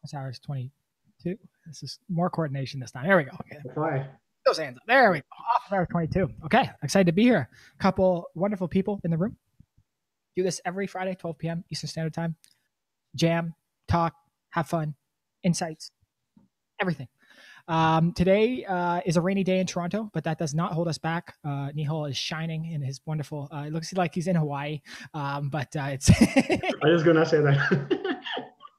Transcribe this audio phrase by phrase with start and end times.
[0.00, 1.36] office hours 22.
[1.66, 3.06] This is more coordination this time.
[3.06, 3.32] There we go.
[3.40, 3.60] Okay.
[3.74, 4.06] Why?
[4.46, 4.82] Those hands up.
[4.86, 5.24] There we go.
[5.56, 6.30] Office hours 22.
[6.46, 6.70] Okay.
[6.82, 7.48] Excited to be here.
[7.78, 9.36] A couple wonderful people in the room.
[10.36, 11.64] Do this every Friday, 12 p.m.
[11.70, 12.36] Eastern Standard Time.
[13.16, 13.54] Jam,
[13.88, 14.14] talk,
[14.50, 14.94] have fun,
[15.42, 15.90] insights,
[16.80, 17.08] everything.
[17.68, 20.98] Um, today uh, is a rainy day in Toronto, but that does not hold us
[20.98, 21.34] back.
[21.44, 23.48] Uh, Nihal is shining in his wonderful.
[23.52, 24.80] Uh, it looks like he's in Hawaii,
[25.14, 26.10] um, but uh, it's.
[26.10, 27.98] I was gonna say that.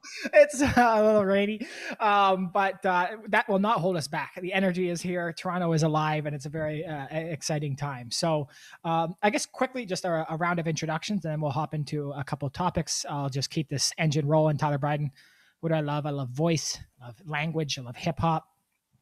[0.33, 1.67] it's a little rainy,
[1.99, 4.39] um, but uh, that will not hold us back.
[4.41, 5.33] The energy is here.
[5.33, 8.11] Toronto is alive, and it's a very uh, exciting time.
[8.11, 8.47] So,
[8.83, 12.11] um, I guess quickly, just a, a, round of introductions, and then we'll hop into
[12.11, 13.05] a couple topics.
[13.09, 14.57] I'll just keep this engine rolling.
[14.57, 15.11] Tyler Bryden,
[15.59, 16.05] what do I love?
[16.05, 18.47] I love voice, I love language, I love hip hop.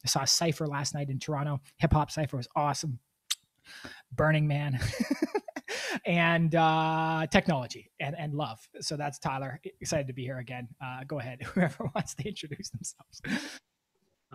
[0.03, 1.59] I saw a cipher last night in Toronto.
[1.77, 2.99] Hip hop cipher was awesome.
[4.11, 4.79] Burning Man.
[6.05, 8.59] and uh, technology and, and love.
[8.81, 9.59] So that's Tyler.
[9.81, 10.67] Excited to be here again.
[10.83, 13.21] Uh, go ahead, whoever wants to introduce themselves.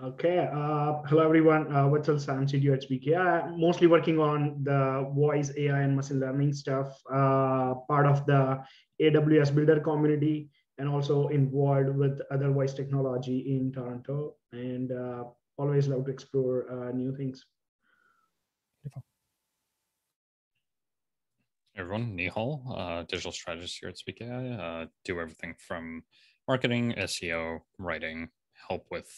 [0.02, 0.48] Okay.
[0.52, 1.72] Uh, hello, everyone.
[1.72, 3.48] Uh, Sam, CTO at AI.
[3.56, 8.58] Mostly working on the voice AI and machine learning stuff, uh, part of the
[9.00, 14.34] AWS Builder community, and also involved with other voice technology in Toronto.
[14.52, 15.24] And uh,
[15.58, 17.46] always love to explore uh, new things.
[18.82, 19.04] Beautiful.
[21.76, 24.50] Everyone, Nihal, uh, digital strategist here at Speak AI.
[24.50, 26.04] Uh, do everything from
[26.46, 28.28] marketing, SEO, writing,
[28.68, 29.10] help with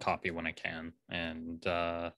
[0.00, 2.10] copy when I can, and uh,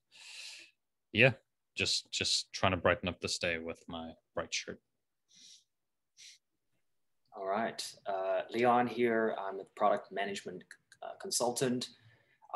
[1.12, 1.32] yeah,
[1.74, 4.80] just just trying to brighten up this day with my bright shirt.
[7.36, 9.34] All right, uh, Leon here.
[9.41, 10.62] I'm a product management
[11.02, 11.88] uh, consultant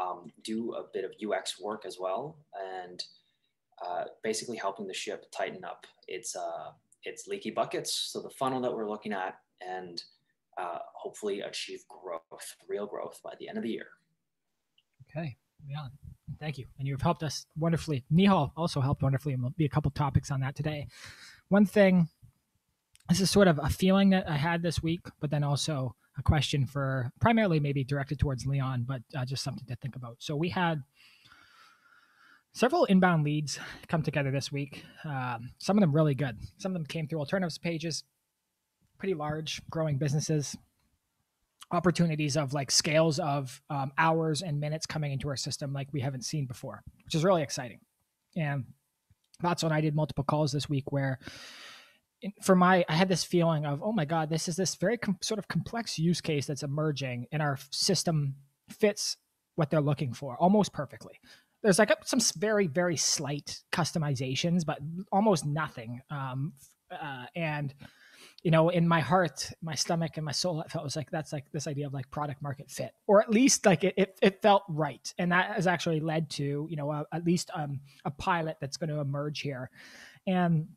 [0.00, 2.36] um, do a bit of UX work as well,
[2.80, 3.02] and
[3.84, 6.70] uh, basically helping the ship tighten up its uh,
[7.04, 8.10] its leaky buckets.
[8.12, 9.34] So the funnel that we're looking at,
[9.66, 10.02] and
[10.58, 13.86] uh, hopefully achieve growth, real growth by the end of the year.
[15.10, 15.36] Okay,
[15.68, 15.86] yeah,
[16.40, 18.04] thank you, and you've helped us wonderfully.
[18.12, 20.88] Nihal also helped wonderfully, and there'll be a couple topics on that today.
[21.48, 22.08] One thing,
[23.08, 26.22] this is sort of a feeling that I had this week, but then also a
[26.22, 30.16] question for primarily maybe directed towards Leon, but uh, just something to think about.
[30.20, 30.82] So we had
[32.54, 34.84] several inbound leads come together this week.
[35.04, 36.38] Um, some of them really good.
[36.58, 38.04] Some of them came through alternatives pages,
[38.98, 40.56] pretty large, growing businesses,
[41.70, 46.00] opportunities of like scales of um, hours and minutes coming into our system like we
[46.00, 47.80] haven't seen before, which is really exciting.
[48.36, 48.64] And
[49.40, 51.18] that's when I did multiple calls this week where
[52.42, 55.18] for my i had this feeling of oh my god this is this very com-
[55.20, 58.34] sort of complex use case that's emerging and our system
[58.70, 59.18] fits
[59.56, 61.20] what they're looking for almost perfectly
[61.64, 64.78] there's like some very very slight customizations but
[65.10, 66.52] almost nothing um,
[66.92, 67.74] uh, and
[68.42, 71.32] you know in my heart my stomach and my soul i felt was like that's
[71.32, 74.42] like this idea of like product market fit or at least like it, it, it
[74.42, 78.10] felt right and that has actually led to you know a, at least um, a
[78.10, 79.70] pilot that's going to emerge here
[80.26, 80.68] and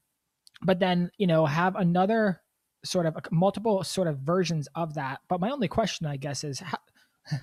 [0.63, 2.41] but then you know have another
[2.85, 6.59] sort of multiple sort of versions of that but my only question i guess is
[6.59, 6.77] how,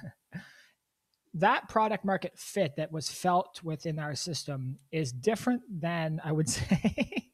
[1.34, 6.48] that product market fit that was felt within our system is different than i would
[6.58, 7.30] say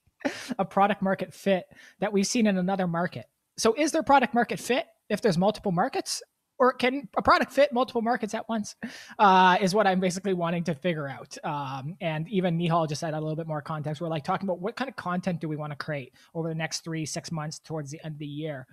[0.58, 1.66] a product market fit
[1.98, 5.72] that we've seen in another market so is there product market fit if there's multiple
[5.72, 6.22] markets
[6.60, 8.76] or can a product fit multiple markets at once?
[9.18, 11.36] Uh, is what I'm basically wanting to figure out.
[11.42, 14.00] Um, and even Nihal just add a little bit more context.
[14.00, 16.54] We're like talking about what kind of content do we want to create over the
[16.54, 18.66] next three, six months towards the end of the year.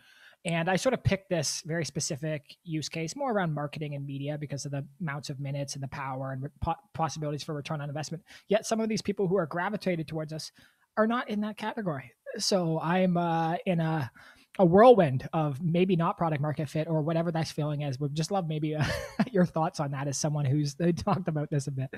[0.45, 4.37] And I sort of picked this very specific use case more around marketing and media
[4.37, 7.89] because of the amounts of minutes and the power and po- possibilities for return on
[7.89, 8.23] investment.
[8.47, 10.51] Yet some of these people who are gravitated towards us
[10.95, 12.11] are not in that category.
[12.37, 14.11] So I'm uh, in a
[14.59, 17.99] a whirlwind of maybe not product market fit or whatever that feeling is.
[17.99, 18.83] Would just love maybe uh,
[19.31, 20.75] your thoughts on that as someone who's
[21.05, 21.89] talked about this a bit.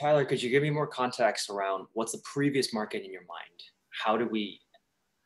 [0.00, 3.62] Tyler, could you give me more context around what's the previous market in your mind?
[3.90, 4.60] How do we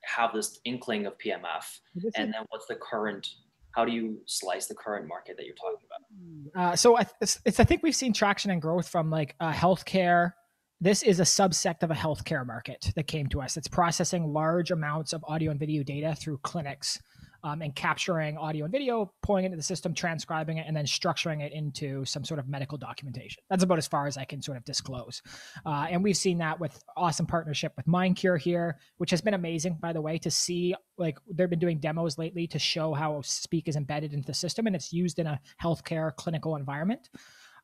[0.07, 1.81] have this inkling of PMF?
[2.17, 3.29] And then what's the current
[3.77, 6.73] how do you slice the current market that you're talking about?
[6.73, 10.33] Uh, so it's, it's, I think we've seen traction and growth from like uh, healthcare,
[10.81, 13.59] this is a subsect of a healthcare market that came to us.
[13.59, 16.99] It's processing large amounts of audio and video data through clinics
[17.47, 20.85] um, and capturing audio and video, pulling it into the system, transcribing it, and then
[20.85, 23.41] structuring it into some sort of medical documentation.
[23.49, 25.23] That's about as far as I can sort of disclose.
[25.65, 29.79] Uh, and we've seen that with awesome partnership with MindCure here, which has been amazing,
[29.81, 33.69] by the way, to see like they've been doing demos lately to show how Speak
[33.69, 37.11] is embedded into the system and it's used in a healthcare clinical environment.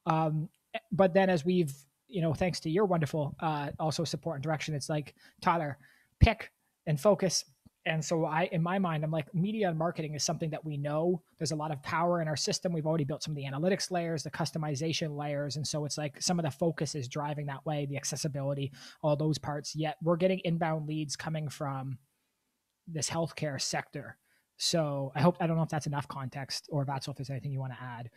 [0.06, 0.48] Um,
[0.92, 1.74] but then as we've
[2.06, 5.78] you know, thanks to your wonderful uh, also support and direction, it's like Tyler,
[6.20, 6.52] pick
[6.86, 7.44] and focus
[7.84, 10.76] and so I, in my mind, I'm like, media and marketing is something that we
[10.76, 11.20] know.
[11.38, 12.72] There's a lot of power in our system.
[12.72, 16.20] We've already built some of the analytics layers, the customization layers, and so it's like
[16.22, 19.74] some of the focus is driving that way, the accessibility, all those parts.
[19.74, 21.98] Yet we're getting inbound leads coming from
[22.86, 24.16] this healthcare sector.
[24.58, 27.52] So I hope I don't know if that's enough context, or Vatsal, if there's anything
[27.52, 28.10] you want to add.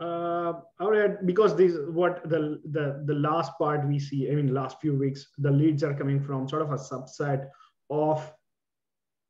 [0.00, 4.30] Uh, I would add because this what the the the last part we see.
[4.30, 7.48] I mean, last few weeks, the leads are coming from sort of a subset
[7.90, 8.32] of,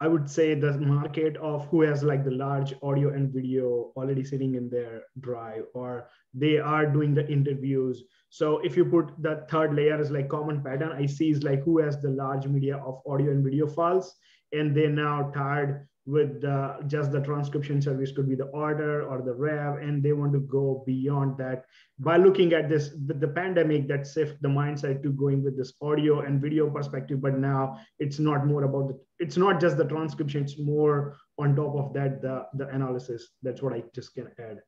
[0.00, 4.24] I would say, the market of who has like the large audio and video already
[4.24, 8.04] sitting in their drive, or they are doing the interviews.
[8.28, 11.62] So if you put the third layer is like common pattern, I see is like
[11.62, 14.14] who has the large media of audio and video files,
[14.52, 19.20] and they're now tired with the, just the transcription service could be the Otter or
[19.20, 21.66] the rev and they want to go beyond that.
[21.98, 25.74] By looking at this with the pandemic that shift the mindset to going with this
[25.82, 29.84] audio and video perspective but now it's not more about the it's not just the
[29.84, 33.28] transcription it's more on top of that the the analysis.
[33.42, 34.62] That's what i just can add.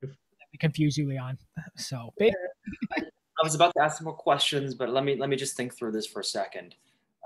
[0.00, 0.16] If
[0.58, 1.36] confuse you leon.
[1.76, 5.54] So i was about to ask some more questions but let me let me just
[5.54, 6.76] think through this for a second.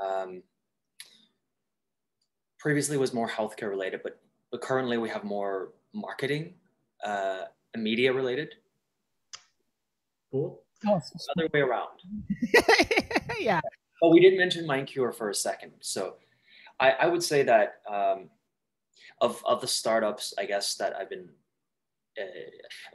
[0.04, 0.42] Um,
[2.62, 4.20] previously was more healthcare related, but
[4.52, 6.54] but currently we have more marketing
[7.04, 7.42] uh,
[7.74, 8.54] and media related.
[10.30, 10.62] Cool.
[10.86, 11.00] Oh,
[11.36, 12.00] Other way around.
[13.40, 13.60] yeah.
[14.00, 15.72] But we didn't mention MindCure for a second.
[15.80, 16.14] So
[16.78, 18.30] I, I would say that um,
[19.20, 21.28] of, of the startups, I guess, that I've been,
[22.20, 22.24] uh,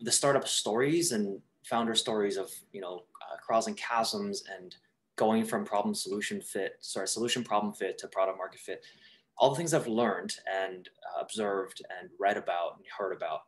[0.01, 4.75] the startup stories and founder stories of, you know, uh, crossing chasms and
[5.15, 8.83] going from problem solution fit, sorry, solution problem fit to product market fit
[9.37, 13.41] all the things I've learned and uh, observed and read about and heard about.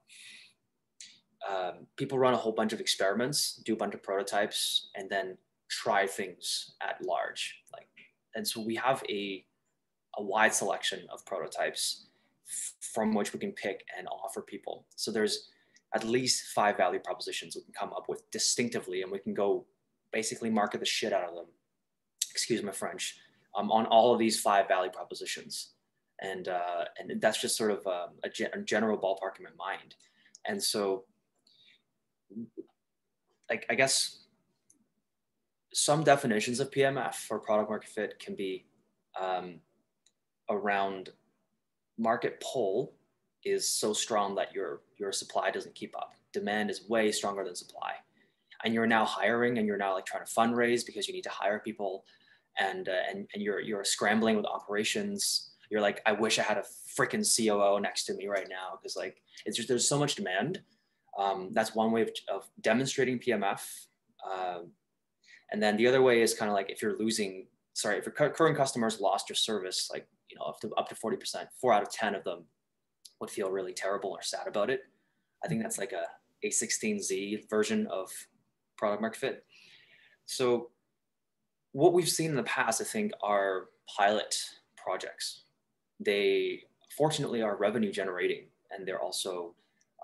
[1.50, 5.38] Um, people run a whole bunch of experiments, do a bunch of prototypes, and then
[5.70, 7.62] try things at large.
[7.74, 7.88] Like,
[8.36, 9.46] and so we have a
[10.18, 12.08] a wide selection of prototypes
[12.94, 14.86] from which we can pick and offer people.
[14.96, 15.50] So there's
[15.94, 19.66] at least five value propositions we can come up with distinctively, and we can go
[20.12, 21.46] basically market the shit out of them.
[22.32, 23.18] Excuse my French.
[23.56, 25.72] Um, on all of these five value propositions
[26.22, 29.96] and uh, and that's just sort of um, a, a, general ballpark in my mind.
[30.48, 31.06] And so,
[33.50, 34.26] like I guess
[35.74, 38.66] some definitions of PMF or product market fit can be
[39.20, 39.60] um,
[40.50, 41.10] around
[41.98, 42.94] market pull
[43.46, 46.14] is so strong that your your supply doesn't keep up.
[46.34, 47.94] Demand is way stronger than supply,
[48.64, 51.30] and you're now hiring and you're now like trying to fundraise because you need to
[51.30, 52.04] hire people,
[52.60, 56.58] and uh, and and you're you're scrambling with operations you're like, I wish I had
[56.58, 56.64] a
[56.98, 60.62] freaking COO next to me right now because like it's just there's so much demand.
[61.18, 63.62] Um, that's one way of, of demonstrating PMF.
[64.30, 64.72] Um,
[65.52, 68.14] and then the other way is kind of like if you're losing, sorry, if your
[68.14, 71.74] current customers lost your service, like you know up to up to forty percent, four
[71.74, 72.46] out of ten of them
[73.20, 74.82] would feel really terrible or sad about it.
[75.44, 76.06] I think that's like a
[76.46, 78.12] A16Z version of
[78.78, 79.46] product market fit.
[80.26, 80.70] So
[81.72, 83.66] what we've seen in the past, I think, are
[83.98, 84.36] pilot
[84.78, 85.44] projects
[86.00, 86.64] they
[86.98, 89.54] fortunately are revenue generating and they're also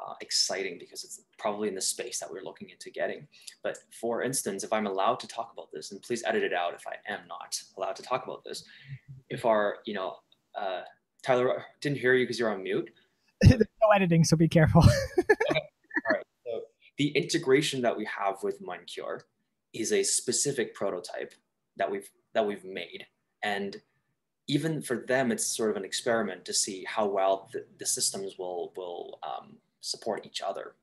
[0.03, 3.27] uh, exciting because it's probably in the space that we're looking into getting.
[3.63, 6.73] But for instance, if I'm allowed to talk about this, and please edit it out
[6.73, 8.65] if I am not allowed to talk about this,
[9.29, 10.17] if our, you know,
[10.59, 10.81] uh,
[11.23, 12.89] Tyler didn't hear you because you're on mute.
[13.41, 14.83] There's no editing, so be careful.
[15.19, 15.61] okay.
[16.07, 16.23] All right.
[16.45, 16.61] So
[16.97, 19.21] the integration that we have with MindCure
[19.73, 21.33] is a specific prototype
[21.77, 23.05] that we've that we've made,
[23.43, 23.81] and
[24.47, 28.37] even for them, it's sort of an experiment to see how well the, the systems
[28.37, 30.75] will will um, support each other,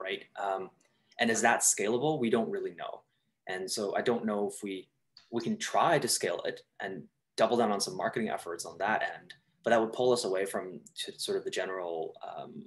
[0.00, 0.24] right?
[0.42, 0.70] Um,
[1.18, 2.18] and is that scalable?
[2.18, 3.02] We don't really know,
[3.46, 4.88] and so I don't know if we
[5.30, 7.02] we can try to scale it and
[7.36, 10.44] double down on some marketing efforts on that end, but that would pull us away
[10.44, 12.64] from sort of the general um,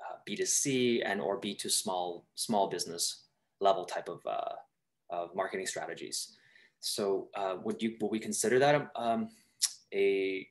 [0.00, 3.24] uh, B2C and or B2 small small business
[3.60, 4.54] level type of, uh,
[5.10, 6.36] of marketing strategies.
[6.80, 9.28] So uh, would you would we consider that um,
[9.92, 10.46] a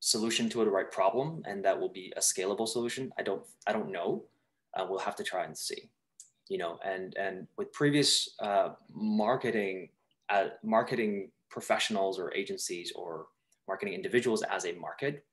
[0.00, 3.12] solution to a right problem, and that will be a scalable solution?
[3.18, 4.24] I don't I don't know.
[4.74, 5.90] Uh, we'll have to try and see.
[6.48, 9.90] You know, and and with previous uh, marketing
[10.30, 13.26] uh, marketing professionals or agencies or
[13.66, 15.24] marketing individuals as a market,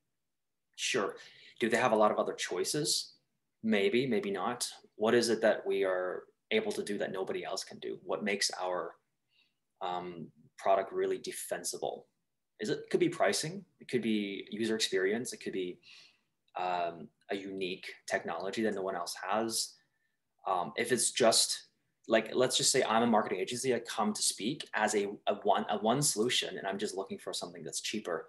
[0.76, 1.16] sure.
[1.60, 3.14] Do they have a lot of other choices?
[3.64, 4.68] Maybe, maybe not.
[4.96, 7.98] What is it that we are able to do that nobody else can do?
[8.04, 8.96] What makes our
[9.86, 10.28] um,
[10.58, 12.08] product really defensible?
[12.60, 15.80] Is it, could be pricing, it could be user experience, it could be
[16.58, 19.74] um, a unique technology that no one else has.
[20.48, 21.66] Um, if it's just
[22.08, 23.74] like let's just say I'm a marketing agency.
[23.74, 27.18] I come to speak as a, a one a one solution, and I'm just looking
[27.18, 28.28] for something that's cheaper.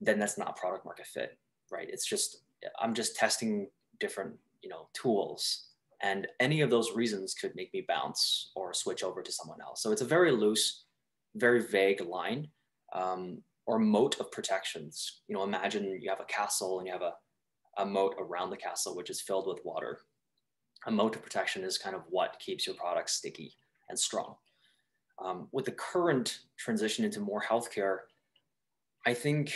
[0.00, 1.38] Then that's not product market fit,
[1.70, 1.88] right?
[1.90, 2.42] It's just
[2.80, 5.66] I'm just testing different you know tools,
[6.02, 9.82] and any of those reasons could make me bounce or switch over to someone else.
[9.82, 10.84] So it's a very loose,
[11.34, 12.48] very vague line.
[12.92, 15.20] Um, or moat of protections.
[15.28, 17.14] You know, imagine you have a castle and you have a,
[17.78, 20.00] a moat around the castle, which is filled with water.
[20.86, 23.54] A moat of protection is kind of what keeps your product sticky
[23.88, 24.34] and strong.
[25.24, 27.98] Um, with the current transition into more healthcare,
[29.06, 29.54] I think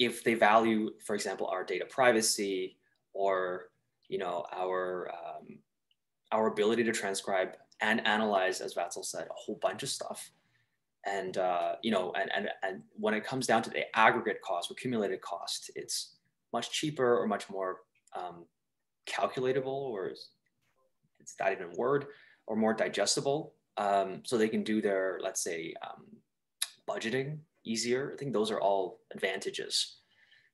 [0.00, 2.76] if they value, for example, our data privacy
[3.12, 3.66] or
[4.08, 5.58] you know our um,
[6.32, 10.32] our ability to transcribe and analyze, as Vatsal said, a whole bunch of stuff,
[11.06, 14.70] and uh, you know, and, and and when it comes down to the aggregate cost,
[14.70, 16.16] or accumulated cost, it's
[16.52, 17.80] much cheaper or much more
[18.16, 18.44] um,
[19.06, 22.06] calculatable, or it's that even word,
[22.46, 23.54] or more digestible.
[23.76, 26.04] Um, so they can do their, let's say, um,
[26.88, 28.12] budgeting easier.
[28.12, 29.96] I think those are all advantages.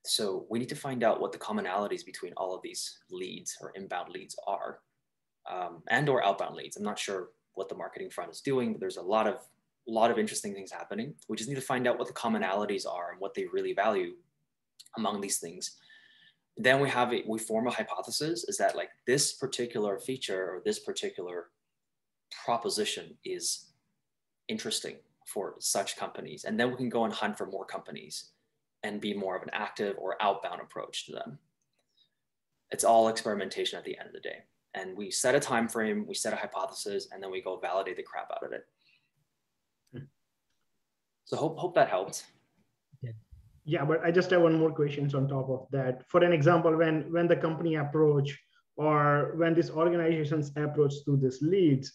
[0.07, 3.73] So we need to find out what the commonalities between all of these leads or
[3.75, 4.78] inbound leads are,
[5.50, 6.76] um, and or outbound leads.
[6.76, 9.37] I'm not sure what the marketing front is doing, but there's a lot of
[9.91, 11.15] a lot of interesting things happening.
[11.29, 14.13] We just need to find out what the commonalities are and what they really value
[14.97, 15.77] among these things.
[16.57, 20.63] Then we have a, we form a hypothesis is that like this particular feature or
[20.65, 21.47] this particular
[22.45, 23.67] proposition is
[24.49, 26.45] interesting for such companies.
[26.45, 28.31] And then we can go and hunt for more companies
[28.83, 31.39] and be more of an active or outbound approach to them.
[32.71, 34.45] It's all experimentation at the end of the day.
[34.75, 37.97] And we set a time frame, we set a hypothesis, and then we go validate
[37.97, 38.67] the crap out of it.
[41.25, 42.25] So hope hope that helped.
[43.65, 46.03] Yeah, but I just have one more questions on top of that.
[46.09, 48.37] For an example, when when the company approach
[48.77, 51.93] or when these organizations approach to this leads,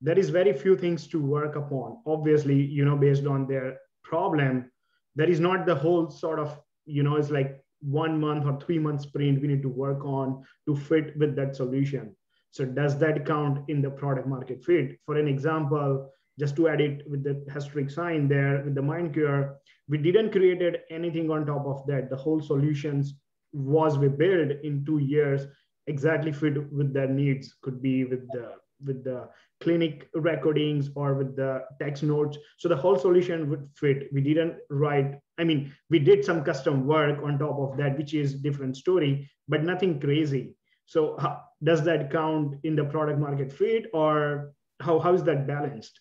[0.00, 1.98] there is very few things to work upon.
[2.06, 4.70] Obviously, you know, based on their problem,
[5.16, 8.78] there is not the whole sort of, you know, it's like one month or three
[8.78, 12.14] month sprint we need to work on to fit with that solution.
[12.50, 14.98] So does that count in the product market fit?
[15.06, 19.54] For an example, just to add it with the asterisk sign there with the MindCure
[19.90, 22.08] we didn't created anything on top of that.
[22.10, 23.14] The whole solutions
[23.52, 25.46] was we built in two years
[25.88, 27.54] exactly fit with their needs.
[27.62, 28.52] Could be with the
[28.86, 29.28] with the
[29.60, 32.38] clinic recordings or with the text notes.
[32.58, 34.08] So the whole solution would fit.
[34.10, 38.14] We didn't write, I mean, we did some custom work on top of that, which
[38.14, 40.54] is different story, but nothing crazy.
[40.86, 45.46] So how, does that count in the product market fit or how, how is that
[45.46, 46.00] balanced?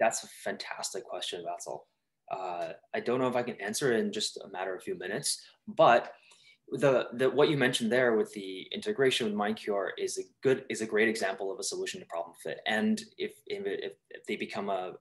[0.00, 1.80] That's a fantastic question, Vatsal.
[2.30, 4.84] Uh, I don't know if I can answer it in just a matter of a
[4.84, 6.12] few minutes, but
[6.72, 10.82] the, the what you mentioned there with the integration with MindCure is a good is
[10.82, 12.60] a great example of a solution to problem fit.
[12.66, 14.92] And if if, if they become a,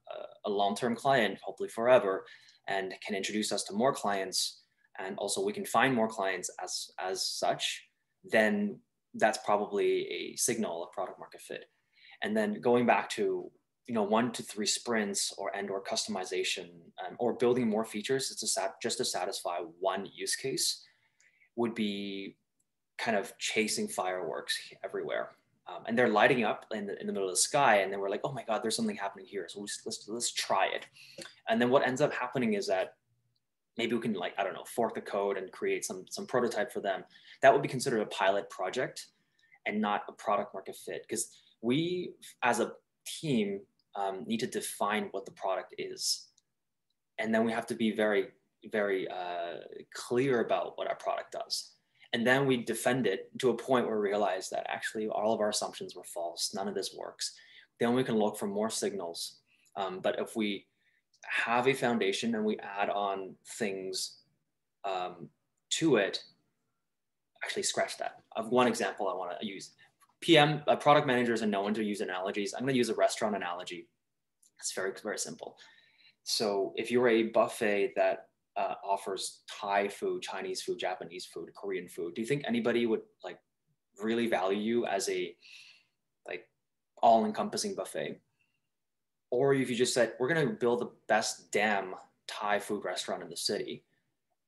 [0.46, 2.26] a long-term client, hopefully forever,
[2.68, 4.62] and can introduce us to more clients,
[4.98, 7.84] and also we can find more clients as as such,
[8.24, 8.80] then
[9.16, 11.66] that's probably a signal of product market fit.
[12.24, 13.52] And then going back to
[13.88, 16.70] you know one to three sprints or and or customization
[17.06, 20.84] um, or building more features to sat- just to satisfy one use case
[21.56, 22.36] would be
[22.98, 25.32] kind of chasing fireworks everywhere.
[25.68, 28.00] Um, and they're lighting up in the, in the middle of the sky and then
[28.00, 29.48] we're like oh my god there's something happening here.
[29.50, 30.86] So let's, let's let's try it.
[31.50, 32.96] And then what ends up happening is that
[33.78, 36.74] maybe we can like i don't know fork the code and create some some prototype
[36.74, 37.06] for them.
[37.42, 39.08] That would be considered a pilot project
[39.66, 41.30] and not a product market fit because
[41.62, 42.12] we
[42.44, 42.74] as a
[43.06, 43.62] team
[43.98, 46.28] um, need to define what the product is.
[47.18, 48.28] And then we have to be very,
[48.72, 49.58] very uh,
[49.94, 51.72] clear about what our product does.
[52.14, 55.42] And then we defend it to a point where we realize that actually all of
[55.42, 56.54] our assumptions were false.
[56.54, 57.34] None of this works.
[57.80, 59.40] Then we can look for more signals.
[59.76, 60.68] Um, but if we
[61.26, 64.20] have a foundation and we add on things
[64.86, 65.30] um,
[65.72, 66.24] to it,
[67.44, 68.22] actually scratch that.
[68.36, 69.72] I've one example I want to use.
[70.22, 72.54] PM uh, product managers are known to use analogies.
[72.54, 73.88] I'm going to use a restaurant analogy.
[74.60, 75.58] It's very very simple.
[76.24, 81.88] So if you're a buffet that uh, offers Thai food, Chinese food, Japanese food, Korean
[81.88, 83.40] food, do you think anybody would like
[84.02, 85.36] really value you as a
[86.28, 86.48] like
[87.02, 88.20] all-encompassing buffet?
[89.30, 91.94] Or if you just said we're going to build the best damn
[92.28, 93.84] Thai food restaurant in the city,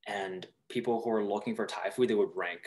[0.07, 2.61] and people who are looking for Thai food, they would rank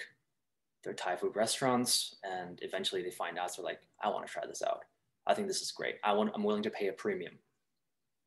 [0.85, 4.47] their Thai food restaurants, and eventually they find out, so like, I want to try
[4.47, 4.85] this out.
[5.27, 5.97] I think this is great.
[6.03, 7.35] I want, I'm willing to pay a premium.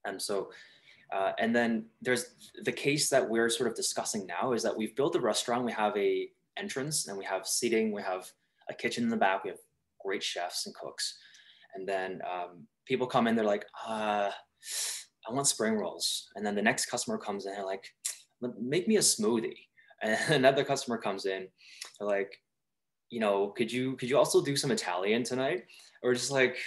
[0.05, 0.51] And so,
[1.13, 2.25] uh, and then there's
[2.63, 5.65] the case that we're sort of discussing now is that we've built a restaurant.
[5.65, 7.91] We have a entrance and we have seating.
[7.91, 8.29] We have
[8.69, 9.43] a kitchen in the back.
[9.43, 9.59] We have
[10.03, 11.17] great chefs and cooks.
[11.75, 14.31] And then um, people come in, they're like, uh,
[15.27, 16.29] I want spring rolls.
[16.35, 17.85] And then the next customer comes in, they're like,
[18.59, 19.57] make me a smoothie.
[20.01, 21.47] And another customer comes in,
[21.97, 22.37] they're like,
[23.15, 25.63] you know, could you could you also do some Italian tonight?
[26.03, 26.57] Or just like,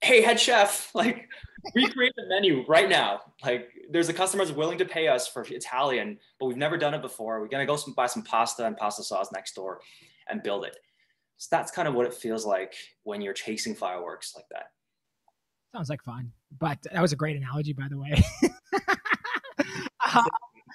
[0.00, 1.28] hey, head chef, like
[1.76, 3.20] recreate the menu right now.
[3.44, 6.92] Like there's a customer that's willing to pay us for Italian, but we've never done
[6.92, 7.40] it before.
[7.40, 9.80] We're gonna go some, buy some pasta and pasta sauce next door
[10.28, 10.76] and build it.
[11.36, 14.72] So that's kind of what it feels like when you're chasing fireworks like that.
[15.72, 16.32] Sounds like fun.
[16.58, 18.20] But that was a great analogy, by the way.
[20.12, 20.24] Um,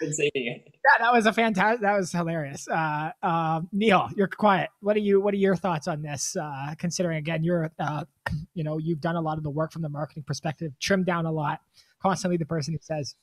[0.01, 0.57] uh, yeah,
[0.99, 1.81] that was a fantastic.
[1.81, 2.67] That was hilarious.
[2.67, 4.69] Uh, uh, Nihal, you're quiet.
[4.81, 5.21] What are you?
[5.21, 6.35] What are your thoughts on this?
[6.35, 8.05] Uh, considering again, you're, uh,
[8.53, 11.25] you know, you've done a lot of the work from the marketing perspective, trimmed down
[11.25, 11.61] a lot.
[12.01, 13.15] Constantly, the person who says,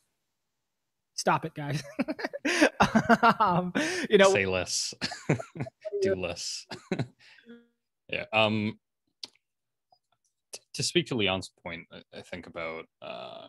[1.15, 1.83] "Stop it, guys."
[3.41, 3.73] um,
[4.09, 4.95] you know, say less,
[6.03, 6.67] do less.
[8.09, 8.25] yeah.
[8.33, 8.79] Um.
[10.53, 13.47] T- to speak to Leon's point, I, I think about uh,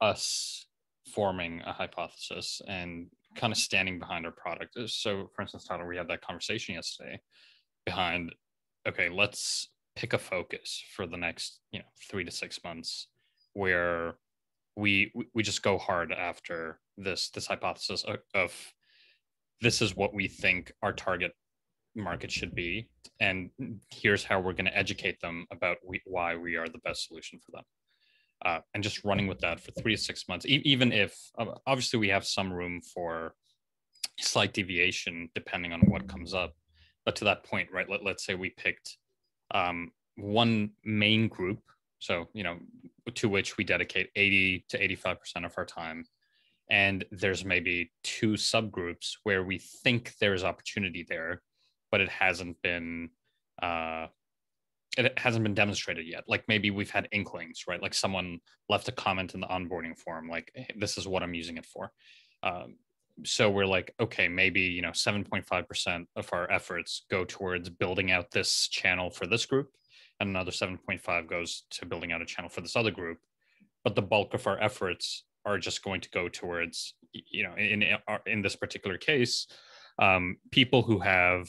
[0.00, 0.67] us
[1.14, 4.76] forming a hypothesis and kind of standing behind our product.
[4.76, 7.20] Uh, so, for instance, Tyler, we had that conversation yesterday
[7.84, 8.34] behind,
[8.86, 13.08] okay, let's pick a focus for the next, you know, three to six months
[13.54, 14.14] where
[14.76, 18.52] we we just go hard after this this hypothesis of, of
[19.60, 21.32] this is what we think our target
[21.96, 22.88] market should be
[23.18, 23.50] and
[23.90, 27.40] here's how we're going to educate them about we, why we are the best solution
[27.44, 27.64] for them
[28.44, 31.46] uh, and just running with that for three to six months, e- even if uh,
[31.66, 33.34] obviously we have some room for
[34.20, 36.54] slight deviation depending on what comes up.
[37.04, 38.98] But to that point, right, let, let's say we picked
[39.52, 41.60] um, one main group,
[41.98, 42.58] so, you know,
[43.14, 46.04] to which we dedicate 80 to 85% of our time.
[46.70, 51.40] And there's maybe two subgroups where we think there's opportunity there,
[51.90, 53.08] but it hasn't been
[53.62, 54.08] uh,
[54.98, 56.24] it hasn't been demonstrated yet.
[56.26, 57.80] Like maybe we've had inklings, right?
[57.80, 61.34] Like someone left a comment in the onboarding form, like hey, this is what I'm
[61.34, 61.92] using it for.
[62.42, 62.76] Um,
[63.24, 68.30] so we're like, okay, maybe you know, 7.5% of our efforts go towards building out
[68.30, 69.70] this channel for this group,
[70.18, 73.18] and another 7.5 goes to building out a channel for this other group.
[73.84, 77.82] But the bulk of our efforts are just going to go towards, you know, in
[77.82, 79.46] in, in this particular case,
[80.00, 81.48] um, people who have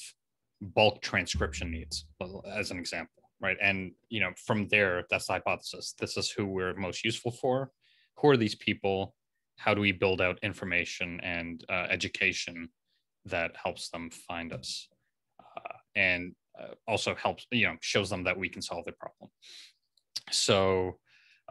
[0.61, 2.05] bulk transcription needs,
[2.53, 3.57] as an example right?
[3.61, 5.93] And you know, from there, that's the hypothesis.
[5.99, 7.71] This is who we're most useful for.
[8.17, 9.15] Who are these people?
[9.57, 12.69] How do we build out information and uh, education
[13.25, 14.87] that helps them find us,
[15.39, 19.29] uh, and uh, also helps you know shows them that we can solve their problem.
[20.31, 20.97] So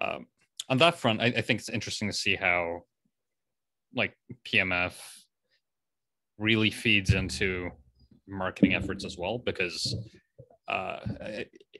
[0.00, 0.26] um,
[0.68, 2.82] on that front, I, I think it's interesting to see how
[3.94, 4.14] like
[4.46, 4.94] PMF
[6.38, 7.70] really feeds into
[8.26, 9.96] marketing efforts as well because
[10.68, 10.98] uh,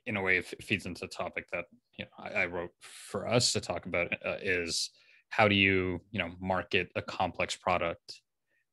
[0.09, 1.67] in a way it feeds into the topic that
[1.99, 4.91] you know I, I wrote for us to talk about uh, is
[5.29, 8.21] how do you you know market a complex product?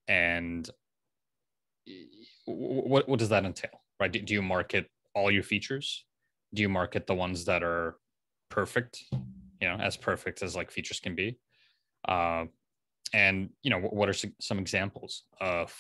[0.08, 0.68] And
[2.46, 4.12] what what does that entail right?
[4.12, 6.06] Do, do you market all your features?
[6.54, 7.98] Do you market the ones that are
[8.50, 11.38] perfect you know as perfect as like features can be?
[12.08, 12.46] Uh,
[13.14, 15.76] and you know what are some examples of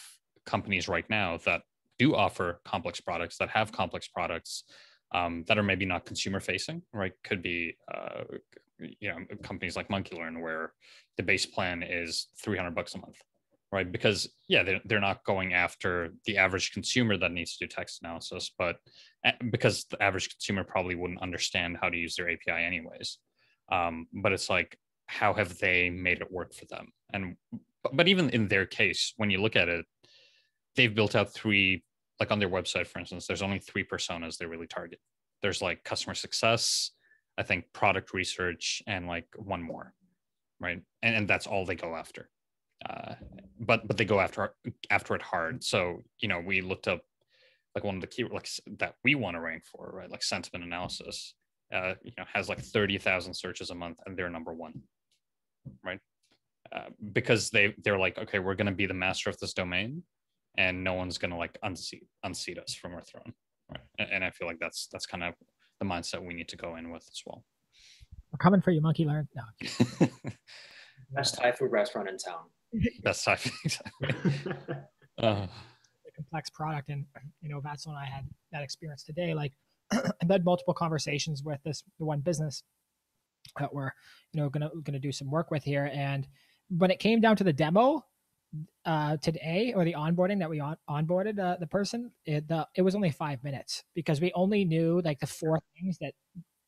[0.46, 1.62] companies right now that
[1.98, 4.66] do offer complex products that have complex products
[5.16, 7.14] um, that are maybe not consumer facing, right?
[7.24, 8.24] Could be, uh,
[8.80, 10.74] you know, companies like Monkeylearn where
[11.16, 13.16] the base plan is 300 bucks a month,
[13.72, 13.90] right?
[13.90, 18.02] Because yeah, they're, they're not going after the average consumer that needs to do text
[18.04, 18.76] analysis, but
[19.24, 23.20] eh, because the average consumer probably wouldn't understand how to use their API anyways.
[23.72, 26.92] Um, but it's like, how have they made it work for them?
[27.14, 27.38] And
[27.94, 29.86] but even in their case, when you look at it,
[30.76, 31.85] they've built out three
[32.20, 35.00] like on their website, for instance, there's only three personas they really target.
[35.42, 36.92] There's like customer success,
[37.38, 39.94] I think product research, and like one more,
[40.60, 40.82] right?
[41.04, 42.30] And, and that's all they go after.
[42.90, 43.16] Uh,
[43.60, 44.54] but but they go after
[44.90, 45.64] after it hard.
[45.64, 47.02] So you know, we looked up
[47.74, 48.48] like one of the key like
[48.80, 50.10] that we want to rank for, right?
[50.10, 51.36] Like sentiment analysis,
[51.74, 54.82] uh, you know, has like thirty thousand searches a month, and they're number one,
[55.84, 56.00] right?
[56.72, 60.04] Uh, because they they're like, okay, we're going to be the master of this domain,
[60.58, 63.34] and no one's gonna like unseat unseat us from our throne.
[63.70, 63.82] Right.
[64.00, 65.34] And, and i feel like that's that's kind of
[65.80, 67.44] the mindset we need to go in with as well.
[68.32, 70.08] We're coming for you Monkeylearn no
[71.16, 72.46] best thai food restaurant in town.
[73.04, 73.80] Best thai food
[75.18, 75.48] uh,
[76.16, 77.06] complex product and
[77.42, 79.34] you know that's when i had that experience today.
[79.34, 79.54] Like
[79.92, 82.64] i've had multiple conversations with this the one business
[83.60, 83.92] that we're
[84.34, 86.28] you know gonna gonna do some work with here and
[86.70, 88.04] when it came down to the demo
[88.86, 92.82] uh, today or the onboarding that we on- onboarded uh, the person, it, the, it
[92.82, 96.14] was only five minutes because we only knew like the four things that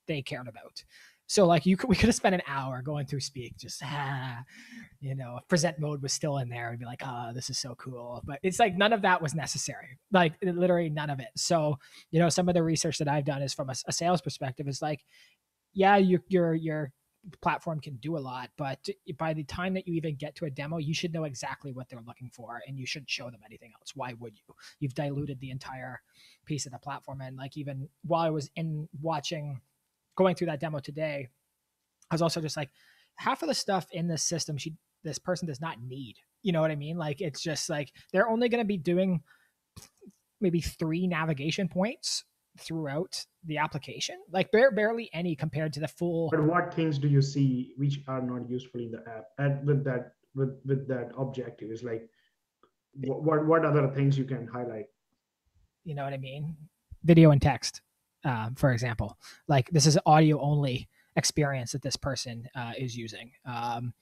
[0.08, 0.84] they cared about.
[1.28, 4.40] So like you could, we could have spent an hour going through Speak, just ah,
[5.02, 7.76] you know, present mode was still in there, and be like, oh, this is so
[7.76, 8.24] cool.
[8.26, 11.28] But it's like none of that was necessary, like literally none of it.
[11.36, 11.78] So
[12.12, 14.70] you know, some of the research that I've done is from a, a sales perspective.
[14.70, 15.04] Is like,
[15.74, 16.92] yeah, your your your
[17.42, 18.88] platform can do a lot, but
[19.18, 21.90] by the time that you even get to a demo, you should know exactly what
[21.90, 23.94] they're looking for, and you shouldn't show them anything else.
[23.96, 24.56] Why would you?
[24.80, 26.02] You've diluted the entire
[26.46, 29.62] piece of the platform, and like even while I was in watching
[30.16, 31.28] going through that demo today,
[32.10, 32.70] I was also just like,
[33.16, 36.16] half of the stuff in this system, she this person does not need.
[36.44, 36.98] You know what I mean?
[36.98, 39.22] Like it's just like they're only going to be doing
[40.40, 42.24] maybe three navigation points
[42.60, 46.30] throughout the application, like bare, barely any compared to the full.
[46.30, 49.26] But what things do you see which are not useful in the app?
[49.38, 52.10] And with that, with with that objective, is like,
[52.94, 54.86] what what other things you can highlight?
[55.86, 56.56] You know what I mean?
[57.04, 57.82] Video and text
[58.28, 59.18] um, for example.
[59.48, 63.32] Like this is audio only experience that this person uh, is using.
[63.46, 63.94] Um,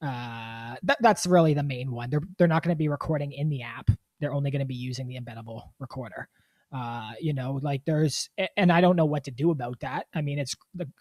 [0.00, 2.10] uh, that, that's really the main one.
[2.10, 3.90] They're they're not going to be recording in the app.
[4.20, 6.28] They're only going to be using the embeddable recorder
[6.72, 10.06] uh, you know, like there's, and I don't know what to do about that.
[10.14, 10.56] I mean, it's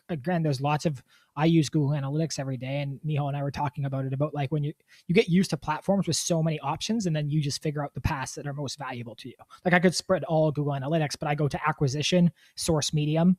[0.10, 1.02] again, there's lots of,
[1.38, 4.34] I use Google Analytics every day, and Nihal and I were talking about it about
[4.34, 4.74] like when you
[5.08, 7.94] you get used to platforms with so many options, and then you just figure out
[7.94, 9.36] the paths that are most valuable to you.
[9.64, 13.38] Like I could spread all Google Analytics, but I go to acquisition, source medium,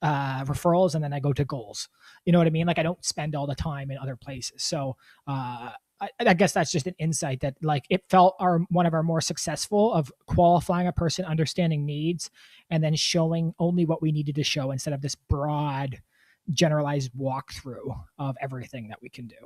[0.00, 1.90] uh, referrals, and then I go to goals.
[2.24, 2.66] You know what I mean?
[2.66, 4.62] Like I don't spend all the time in other places.
[4.62, 8.86] So uh, I, I, guess that's just an insight that like it felt our one
[8.86, 12.30] of our more successful of qualifying a person, understanding needs,
[12.70, 16.02] and then showing only what we needed to show instead of this broad,
[16.50, 19.36] generalized walkthrough of everything that we can do.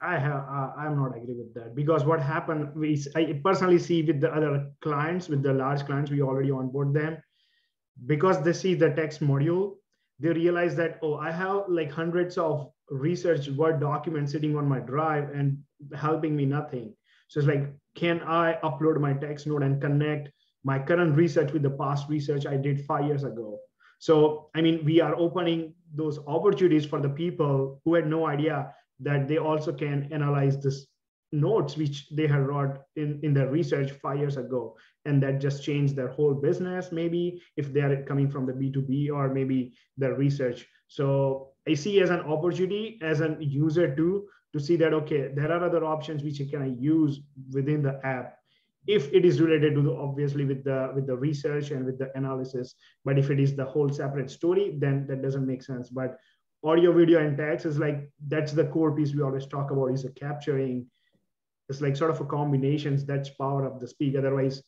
[0.00, 4.02] I have uh, I'm not agree with that because what happened we I personally see
[4.02, 7.16] with the other clients with the large clients we already onboard them
[8.06, 9.76] because they see the text module
[10.18, 14.78] they realize that oh I have like hundreds of research word document sitting on my
[14.78, 15.58] drive and
[15.94, 16.94] helping me nothing.
[17.28, 20.30] So it's like can i upload my text note and connect
[20.64, 23.58] my current research with the past research i did five years ago?
[23.98, 28.74] So i mean we are opening those opportunities for the people who had no idea
[29.00, 30.86] that they also can analyze this
[31.34, 34.76] notes which they had wrote in, in their research five years ago.
[35.04, 39.10] And that just changed their whole business maybe if they are coming from the b2b
[39.12, 40.66] or maybe their research.
[40.88, 45.50] So I see as an opportunity as an user too to see that okay, there
[45.50, 47.20] are other options which you can use
[47.52, 48.38] within the app
[48.86, 52.10] if it is related to the, obviously with the with the research and with the
[52.16, 52.74] analysis.
[53.04, 55.88] But if it is the whole separate story then that doesn't make sense.
[55.88, 56.18] But
[56.62, 60.04] audio video and text is like that's the core piece we always talk about is
[60.04, 60.86] a capturing.
[61.68, 64.16] It's like sort of a combinations that's power of the speak.
[64.16, 64.62] Otherwise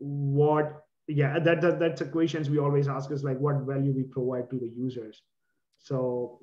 [0.00, 4.48] what yeah that, that that's equations we always ask is like what value we provide
[4.50, 5.22] to the users
[5.82, 6.38] so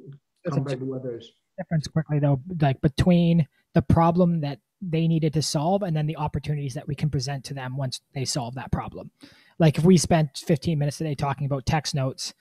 [0.52, 1.34] compared to others.
[1.58, 6.18] Difference quickly though, like between the problem that they needed to solve and then the
[6.18, 9.10] opportunities that we can present to them once they solve that problem.
[9.60, 12.34] Like if we spent 15 minutes today talking about text notes,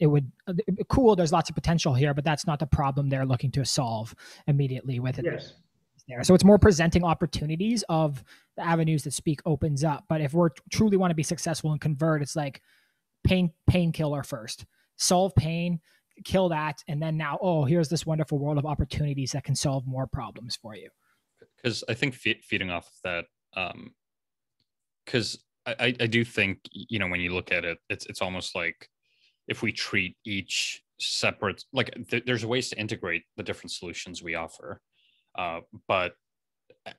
[0.00, 0.32] it would
[0.88, 1.14] cool.
[1.14, 4.14] There's lots of potential here, but that's not the problem they're looking to solve
[4.46, 5.26] immediately with it.
[5.26, 5.54] Yes.
[6.08, 6.24] There.
[6.24, 8.24] So it's more presenting opportunities of
[8.56, 10.06] the avenues that Speak opens up.
[10.08, 12.62] But if we're truly want to be successful and convert, it's like
[13.22, 14.64] pain painkiller first.
[14.96, 15.78] Solve pain,
[16.24, 19.86] kill that and then now oh here's this wonderful world of opportunities that can solve
[19.86, 20.88] more problems for you.
[21.56, 23.24] Because i think fe- feeding off of that
[23.60, 23.92] um
[25.04, 28.54] because I, I do think you know when you look at it it's it's almost
[28.54, 28.88] like
[29.46, 34.34] if we treat each separate like th- there's ways to integrate the different solutions we
[34.34, 34.80] offer
[35.36, 36.14] uh, but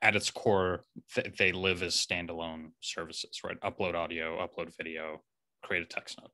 [0.01, 0.81] at its core
[1.13, 3.60] th- they live as standalone services right?
[3.62, 5.21] Upload audio upload video
[5.63, 6.31] create a text note.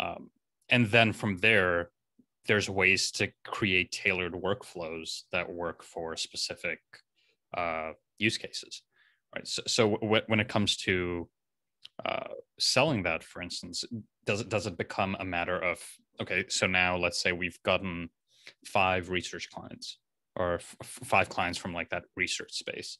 [0.00, 0.30] Um,
[0.68, 1.90] and then from there
[2.46, 6.80] there's ways to create tailored workflows that work for specific
[7.56, 8.82] uh, use cases
[9.34, 9.46] right?
[9.46, 11.28] So, so w- when it comes to
[12.04, 12.28] uh,
[12.58, 13.84] selling that for instance
[14.24, 15.78] does it does it become a matter of
[16.20, 18.08] okay so now let's say we've gotten
[18.64, 19.98] five research clients
[20.36, 22.98] or f- five clients from like that research space.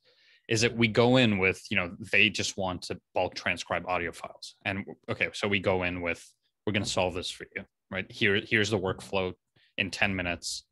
[0.48, 4.12] Is it we go in with you know they just want to bulk transcribe audio
[4.12, 4.56] files.
[4.64, 6.22] And okay so we go in with
[6.66, 8.10] we're going to solve this for you right?
[8.10, 9.34] Here here's the workflow
[9.78, 10.64] in 10 minutes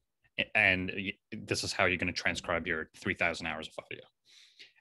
[0.55, 0.91] and
[1.33, 4.03] this is how you're going to transcribe your 3000 hours of audio.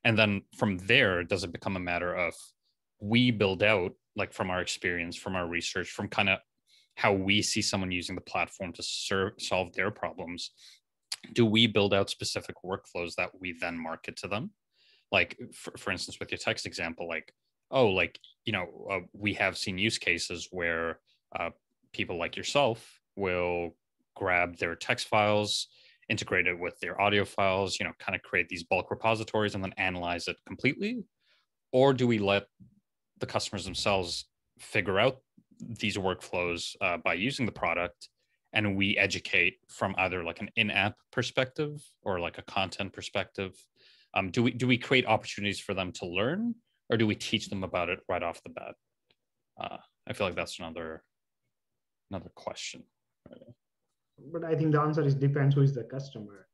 [0.06, 2.34] And then from there does it become a matter of
[3.02, 6.40] we build out like from our experience from our research from kind of
[6.96, 10.52] how we see someone using the platform to serve, solve their problems?
[11.34, 14.52] Do we build out specific workflows that we then market to them?
[15.12, 17.34] Like for, for instance with your text example like
[17.72, 21.00] oh like you know uh, we have seen use cases where
[21.38, 21.50] uh,
[21.94, 23.76] people like yourself will
[24.16, 25.68] grab their text files,
[26.10, 29.64] integrate it with their audio files, you know, kind of create these bulk repositories and
[29.64, 31.04] then analyze it completely?
[31.72, 32.48] Or do we let
[33.20, 34.26] the customers themselves
[34.60, 35.18] figure out
[35.60, 38.10] these workflows uh, by using the product
[38.54, 43.54] and we educate from either like an in-app perspective or like a content perspective
[44.16, 46.56] um, do we do we create opportunities for them to learn
[46.90, 48.76] or do we teach them about it right off the bat
[49.62, 51.04] uh, i feel like that's another
[52.12, 52.84] another question
[54.32, 56.48] but i think the answer is depends who is the customer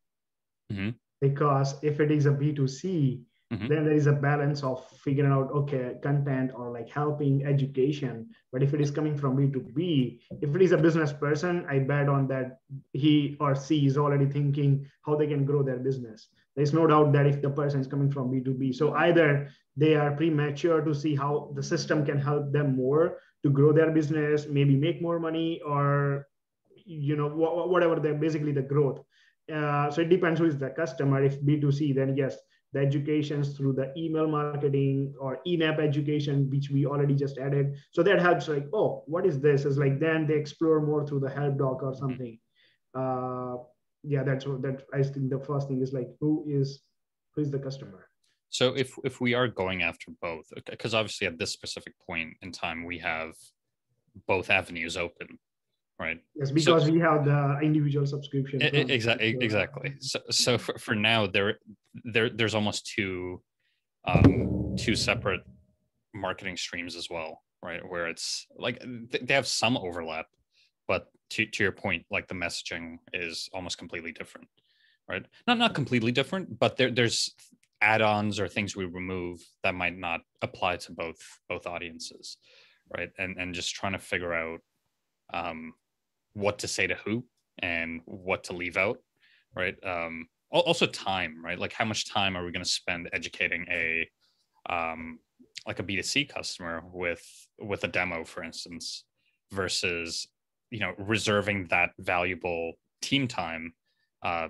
[0.72, 0.90] mm-hmm.
[1.22, 3.22] because if it is a b2c
[3.54, 3.70] Mhm.
[3.70, 8.64] then there is a balance of figuring out okay content or like helping education but
[8.64, 12.28] if it is coming from b2b if it is a business person i bet on
[12.28, 12.60] that
[12.94, 17.12] he or she is already thinking how they can grow their business there's no doubt
[17.12, 21.16] that if the person is coming from b2b so either they are premature to see
[21.16, 25.62] how the system can help them more to grow their business maybe make more money
[25.66, 26.28] or
[26.86, 29.00] you know wh- whatever they're basically the growth.
[29.54, 31.24] Uh, so it depends who is the customer.
[31.24, 32.38] If b2c then yes
[32.74, 37.76] the educations through the email marketing or in-app education which we already just added.
[37.92, 39.66] So that helps like oh what is this?
[39.66, 42.40] Is like then they explore more through the help doc or something.
[42.94, 43.58] Uh,
[44.08, 46.82] yeah that's what that i think the first thing is like who is
[47.36, 48.08] who is the customer?
[48.50, 52.52] So if if we are going after both because obviously at this specific point in
[52.52, 53.34] time we have
[54.28, 55.40] both avenues open
[56.00, 56.20] right?
[56.36, 59.96] Yes because so, we have the individual subscription exactly exactly.
[60.00, 61.60] So, so for, for now there
[62.04, 63.42] there there's almost two
[64.06, 65.42] um two separate
[66.14, 67.82] marketing streams as well right?
[67.88, 70.28] Where it's like they have some overlap
[70.88, 74.48] but to, to your point like the messaging is almost completely different
[75.08, 75.26] right?
[75.48, 77.34] Not not completely different but there, there's
[77.82, 81.18] add-ons or things we remove that might not apply to both
[81.50, 82.38] both audiences
[82.96, 83.10] right?
[83.18, 84.60] And and just trying to figure out
[85.34, 85.74] um
[86.34, 87.26] what to say to who
[87.60, 88.98] and what to leave out
[89.56, 89.76] right?
[89.84, 91.60] Um also time right?
[91.60, 94.10] Like how much time are we going to spend educating a
[94.70, 95.20] um
[95.68, 97.24] like a b2c customer with
[97.60, 99.04] with a demo for instance
[99.52, 100.28] versus
[100.72, 103.74] you know reserving that valuable team time
[104.24, 104.48] uh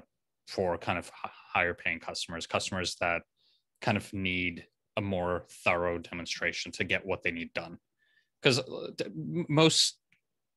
[0.47, 3.21] for kind of higher paying customers customers that
[3.82, 4.65] kind of need
[4.97, 7.78] a more thorough demonstration to get what they need done
[8.41, 9.97] because uh, most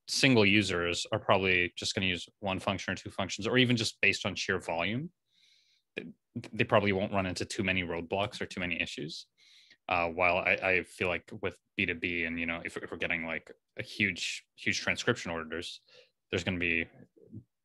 [0.09, 3.77] single users are probably just going to use one function or two functions, or even
[3.77, 5.09] just based on sheer volume,
[6.51, 9.27] they probably won't run into too many roadblocks or too many issues.
[9.89, 13.25] Uh, while I, I, feel like with B2B and, you know, if, if we're getting
[13.25, 15.81] like a huge, huge transcription orders,
[16.29, 16.85] there's going to be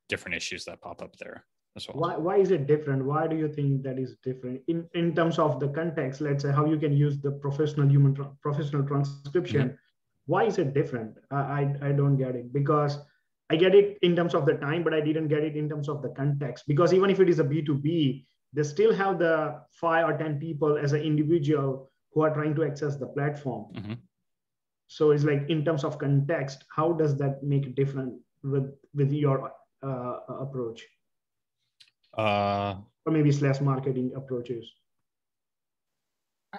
[0.09, 1.45] different issues that pop up there
[1.77, 1.97] as well.
[1.97, 3.05] Why, why is it different?
[3.05, 6.19] Why do you think that is different in, in terms of the context?
[6.19, 9.75] Let's say how you can use the professional human, professional transcription mm-hmm
[10.25, 12.97] why is it different I, I, I don't get it because
[13.49, 15.89] i get it in terms of the time but i didn't get it in terms
[15.89, 20.07] of the context because even if it is a b2b they still have the five
[20.07, 23.93] or ten people as an individual who are trying to access the platform mm-hmm.
[24.87, 29.11] so it's like in terms of context how does that make it different with with
[29.11, 29.51] your
[29.83, 30.81] uh, approach
[32.17, 32.75] uh,
[33.05, 34.65] or maybe slash marketing approaches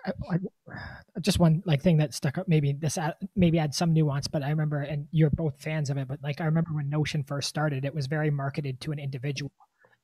[0.05, 2.49] I, I, just one like thing that stuck up.
[2.49, 2.99] Maybe this
[3.35, 6.09] maybe add some nuance, but I remember, and you're both fans of it.
[6.09, 9.53] But like I remember when Notion first started, it was very marketed to an individual.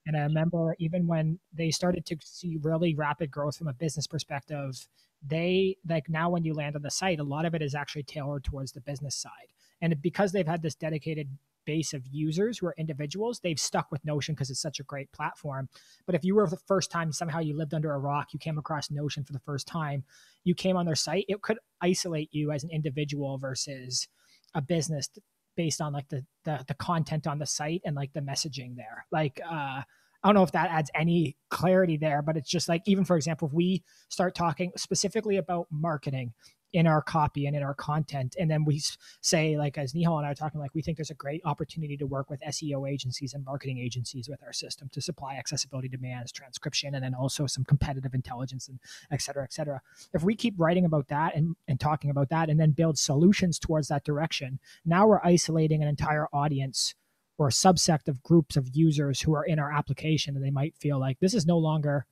[0.06, 4.06] And I remember even when they started to see really rapid growth from a business
[4.06, 4.86] perspective,
[5.26, 8.02] they like now when you land on the site, a lot of it is actually
[8.02, 9.52] tailored towards the business side.
[9.80, 11.28] And because they've had this dedicated
[11.64, 15.10] base of users who are individuals, they've stuck with Notion because it's such a great
[15.12, 15.68] platform.
[16.06, 18.58] But if you were the first time somehow you lived under a rock, you came
[18.58, 20.04] across Notion for the first time,
[20.44, 24.08] you came on their site, it could isolate you as an individual versus
[24.54, 25.08] a business
[25.56, 29.06] based on like the the, the content on the site and like the messaging there.
[29.12, 29.82] Like uh
[30.22, 33.16] I don't know if that adds any clarity there, but it's just like, even for
[33.16, 36.32] example, if we start talking specifically about marketing
[36.72, 38.34] in our copy and in our content.
[38.38, 38.80] And then we
[39.20, 41.96] say, like as Nihal and I are talking, like we think there's a great opportunity
[41.98, 46.32] to work with SEO agencies and marketing agencies with our system to supply accessibility demands,
[46.32, 48.78] transcription, and then also some competitive intelligence and
[49.10, 49.82] et cetera, et cetera.
[50.14, 53.58] If we keep writing about that and, and talking about that and then build solutions
[53.58, 56.94] towards that direction, now we're isolating an entire audience
[57.38, 60.76] or a subset of groups of users who are in our application and they might
[60.76, 62.06] feel like this is no longer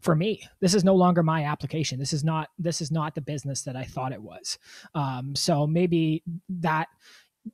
[0.00, 0.48] for me.
[0.60, 1.98] This is no longer my application.
[1.98, 4.58] This is not this is not the business that i thought it was.
[4.94, 6.88] Um, so maybe that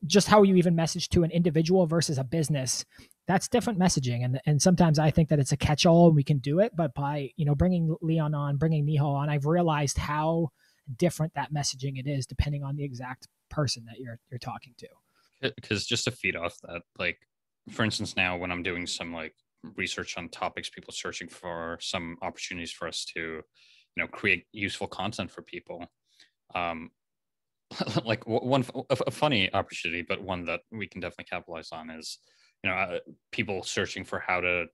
[0.06, 2.84] just how you even message to an individual versus a business
[3.26, 4.24] that's different messaging.
[4.24, 6.94] And and sometimes i think that it's a catch-all and we can do it but
[6.94, 10.50] by you know bringing leon on bringing nihal on i've realized how
[10.96, 14.88] different that messaging it is depending on the exact person that you're you're talking to
[15.40, 17.18] because just to feed off that, like
[17.70, 19.34] for instance, now when I'm doing some like
[19.76, 23.42] research on topics, people searching for some opportunities for us to, you
[23.96, 25.86] know, create useful content for people.
[26.54, 26.90] Um,
[28.04, 32.18] like one a funny opportunity, but one that we can definitely capitalize on is,
[32.62, 32.98] you know, uh,
[33.32, 34.66] people searching for how to,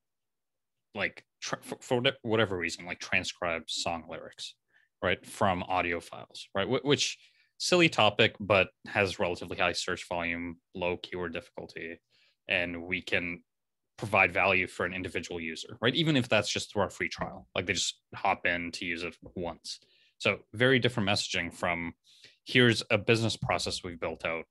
[0.94, 4.54] like, tra- for, for whatever reason, like transcribe song lyrics,
[5.02, 7.16] right, from audio files, right, which
[7.60, 12.00] silly topic, but has relatively high search volume, low keyword difficulty,
[12.48, 13.42] and we can
[13.98, 15.94] provide value for an individual user, right?
[15.94, 19.02] Even if that's just through our free trial, like they just hop in to use
[19.02, 19.78] it once.
[20.16, 21.92] So very different messaging from
[22.46, 24.46] here's a business process we've built out,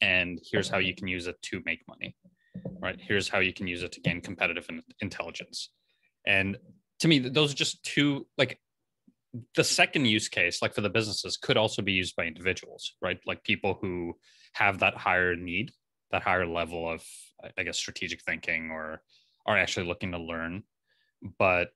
[0.00, 2.16] and here's how you can use it to make money,
[2.80, 2.98] right?
[2.98, 4.66] Here's how you can use it to gain competitive
[5.00, 5.68] intelligence.
[6.26, 6.56] And
[7.00, 8.58] to me, those are just two like
[9.54, 13.18] the second use case, like for the businesses, could also be used by individuals, right?
[13.26, 14.14] Like people who
[14.52, 15.72] have that higher need,
[16.12, 17.04] that higher level of,
[17.58, 19.02] I guess, strategic thinking, or
[19.46, 20.62] are actually looking to learn.
[21.38, 21.70] But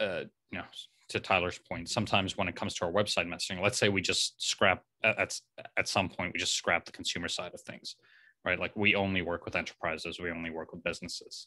[0.00, 0.64] uh, you know,
[1.10, 4.42] to Tyler's point, sometimes when it comes to our website messaging, let's say we just
[4.42, 5.38] scrap at
[5.76, 7.96] at some point we just scrap the consumer side of things,
[8.44, 8.58] right?
[8.58, 11.46] Like we only work with enterprises, we only work with businesses.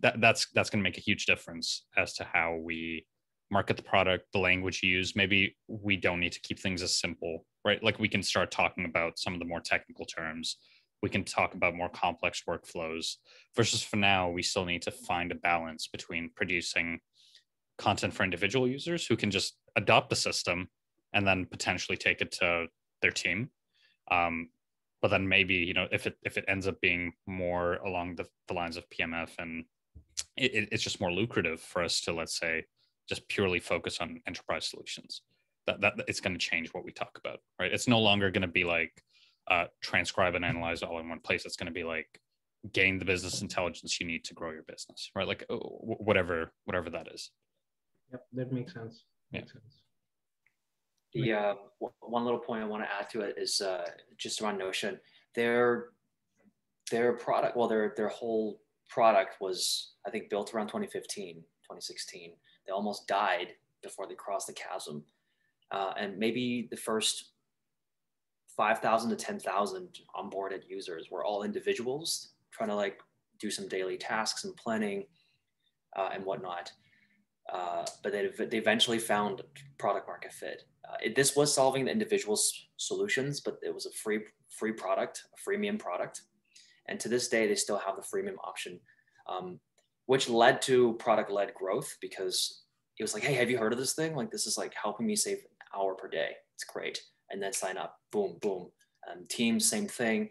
[0.00, 3.06] That that's that's going to make a huge difference as to how we
[3.50, 5.16] market the product, the language you use.
[5.16, 7.82] Maybe we don't need to keep things as simple, right?
[7.82, 10.56] Like we can start talking about some of the more technical terms.
[11.02, 13.16] We can talk about more complex workflows
[13.56, 17.00] versus for now, we still need to find a balance between producing
[17.78, 20.68] content for individual users who can just adopt the system
[21.12, 22.66] and then potentially take it to
[23.02, 23.50] their team.
[24.10, 24.50] Um,
[25.02, 28.26] but then maybe, you know, if it if it ends up being more along the,
[28.48, 29.64] the lines of PMF and
[30.36, 32.64] it, it's just more lucrative for us to let's say
[33.10, 35.22] just purely focus on enterprise solutions.
[35.66, 37.72] That, that it's going to change what we talk about, right?
[37.72, 38.92] It's no longer going to be like
[39.50, 41.44] uh, transcribe and analyze all in one place.
[41.44, 42.08] It's going to be like
[42.72, 45.26] gain the business intelligence you need to grow your business, right?
[45.26, 47.30] Like whatever whatever that is.
[48.12, 49.04] Yep, that makes sense.
[49.32, 49.40] Yeah.
[49.40, 49.82] Makes sense.
[51.12, 51.54] The uh,
[52.00, 54.98] one little point I want to add to it is uh, just around Notion.
[55.34, 55.88] Their
[56.90, 62.32] their product, well, their their whole product was I think built around 2015, 2016
[62.70, 63.48] they almost died
[63.82, 65.02] before they crossed the chasm.
[65.72, 67.32] Uh, and maybe the first
[68.56, 73.00] 5,000 to 10,000 onboarded users were all individuals trying to like
[73.40, 75.04] do some daily tasks and planning
[75.96, 76.70] uh, and whatnot.
[77.52, 79.42] Uh, but they, they eventually found
[79.78, 80.62] product market fit.
[80.88, 84.20] Uh, it, this was solving the individual's solutions, but it was a free
[84.56, 86.22] free product, a freemium product.
[86.86, 88.78] And to this day, they still have the freemium option.
[89.28, 89.60] Um,
[90.10, 92.59] which led to product led growth because
[93.00, 94.14] it was like, hey, have you heard of this thing?
[94.14, 96.32] Like, this is like helping me save an hour per day.
[96.54, 97.02] It's great.
[97.30, 98.70] And then sign up, boom, boom.
[99.10, 100.28] Um, teams, same thing.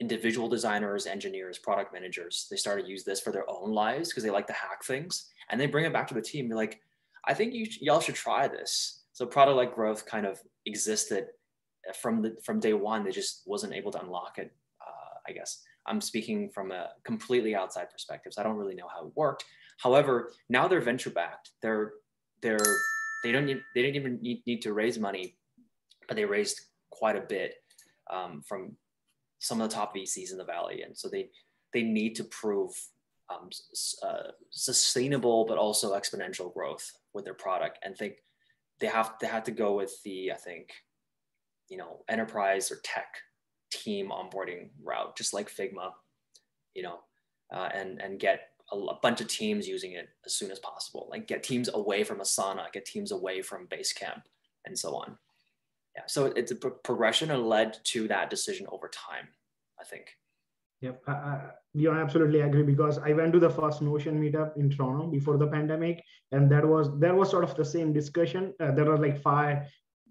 [0.00, 4.24] Individual designers, engineers, product managers, they started to use this for their own lives because
[4.24, 5.30] they like to hack things.
[5.50, 6.48] And they bring it back to the team.
[6.48, 6.80] Like,
[7.26, 9.02] I think you y'all should try this.
[9.12, 11.26] So product like growth kind of existed
[12.00, 13.04] from the from day one.
[13.04, 15.62] They just wasn't able to unlock it, uh, I guess.
[15.86, 19.44] I'm speaking from a completely outside perspective, so I don't really know how it worked.
[19.78, 21.50] However, now they're venture backed.
[21.62, 21.92] They're
[22.42, 22.58] they're
[23.22, 25.36] they don't need, they didn't even need, need to raise money,
[26.06, 27.54] but they raised quite a bit
[28.10, 28.76] um, from
[29.38, 31.30] some of the top VCs in the valley, and so they
[31.72, 32.70] they need to prove
[33.28, 33.50] um,
[34.02, 38.14] uh, sustainable but also exponential growth with their product, and think
[38.80, 40.70] they have they have to go with the I think
[41.68, 43.16] you know enterprise or tech
[43.70, 45.90] team onboarding route, just like Figma,
[46.74, 47.00] you know,
[47.52, 51.08] uh, and and get a, a, bunch of teams using it as soon as possible.
[51.10, 54.22] Like get teams away from Asana, get teams away from Basecamp,
[54.64, 55.18] and so on.
[55.94, 59.28] Yeah, so it's a pro- progression and led to that decision over time.
[59.80, 60.16] I think.
[60.82, 61.40] Yep, I,
[61.72, 65.46] you absolutely agree because I went to the first Notion meetup in Toronto before the
[65.46, 68.52] pandemic, and that was there was sort of the same discussion.
[68.60, 69.66] Uh, there were like five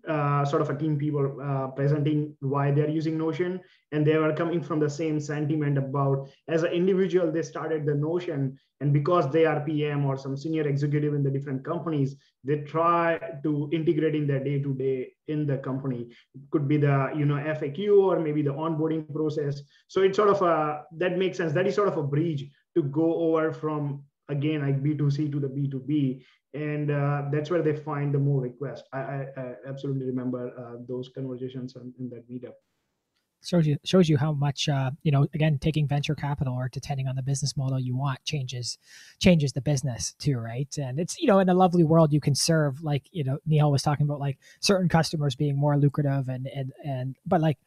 [0.07, 3.59] uh, sort of a team people uh, presenting why they're using Notion,
[3.91, 7.95] and they were coming from the same sentiment about as an individual they started the
[7.95, 12.59] Notion, and because they are PM or some senior executive in the different companies, they
[12.59, 16.09] try to integrate in their day to day in the company.
[16.33, 19.61] It could be the you know FAQ or maybe the onboarding process.
[19.87, 21.53] So it's sort of a that makes sense.
[21.53, 25.47] That is sort of a bridge to go over from again like b2c to the
[25.47, 26.21] b2b
[26.55, 28.83] and uh, that's where they find the more requests.
[28.93, 32.53] I, I, I absolutely remember uh, those conversations in, in, that meetup.
[33.43, 37.07] Shows you shows you how much uh, you know again taking venture capital or depending
[37.07, 38.79] on the business model you want changes
[39.19, 40.73] changes the business too right?
[40.77, 43.71] And it's you know in a lovely world you can serve like you know Nihal
[43.71, 47.57] was talking about like certain customers being more lucrative and and and but like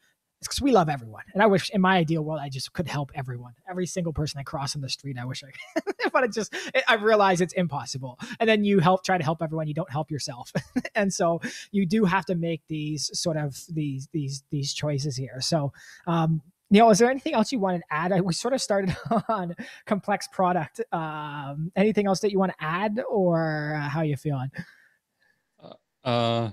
[0.40, 1.24] It's because we love everyone.
[1.34, 3.54] And I wish in my ideal world, I just could help everyone.
[3.68, 5.94] Every single person I cross on the street, I wish I could.
[6.12, 6.54] but it just,
[6.86, 8.20] I realize it's impossible.
[8.38, 9.66] And then you help, try to help everyone.
[9.66, 10.52] You don't help yourself.
[10.94, 11.40] and so
[11.72, 15.40] you do have to make these sort of these, these, these choices here.
[15.40, 15.72] So,
[16.06, 16.40] um,
[16.72, 18.12] Nihal, is there anything else you wanted to add?
[18.12, 18.94] I, we sort of started
[19.28, 20.80] on complex product.
[20.92, 24.50] Um, anything else that you want to add or uh, how you feeling?
[25.60, 26.50] Uh, uh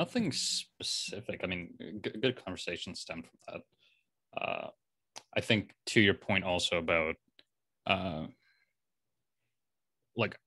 [0.00, 1.42] Nothing specific.
[1.44, 4.42] I mean, good, good conversation stemmed from that.
[4.42, 4.68] Uh,
[5.36, 7.16] I think to your point also about
[7.86, 8.24] uh,
[10.16, 10.38] like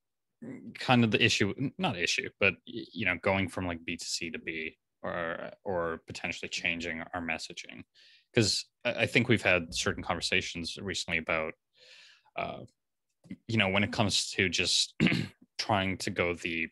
[0.79, 4.31] kind of the issue, not issue, but you know, going from like B to C
[4.31, 7.83] to B or or potentially changing our messaging.
[8.33, 11.53] Because I think we've had certain conversations recently about
[12.35, 12.61] uh,
[13.47, 14.95] you know, when it comes to just
[15.59, 16.69] trying to go the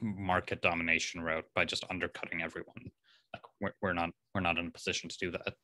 [0.00, 2.90] market domination route by just undercutting everyone.
[3.32, 5.54] Like we're, we're not we're not in a position to do that.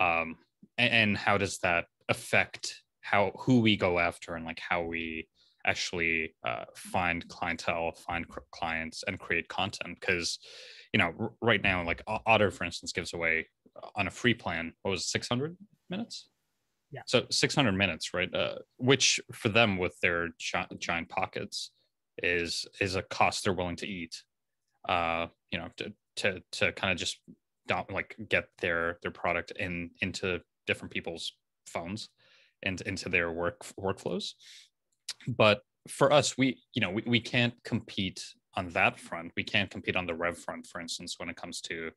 [0.00, 0.36] Um,
[0.78, 5.28] and, and how does that affect how who we go after and like how we
[5.66, 9.98] actually uh, find clientele, find clients, and create content?
[10.00, 10.38] Because
[10.92, 13.48] you know r- right now, like Otter, for instance, gives away
[13.82, 15.56] uh, on a free plan what was 600
[15.90, 16.28] minutes.
[16.92, 17.02] Yeah.
[17.06, 18.32] So 600 minutes, right?
[18.32, 21.72] Uh, which for them with their gi- giant pockets
[22.22, 24.22] is is a cost they're willing to eat
[24.88, 27.20] uh you know to to to kind of just
[27.66, 31.32] don't like get their their product in into different people's
[31.66, 32.08] phones
[32.62, 34.32] and into their work workflows.
[35.28, 39.32] But for us we you know we, we can't compete on that front.
[39.36, 41.90] We can't compete on the rev front for instance when it comes to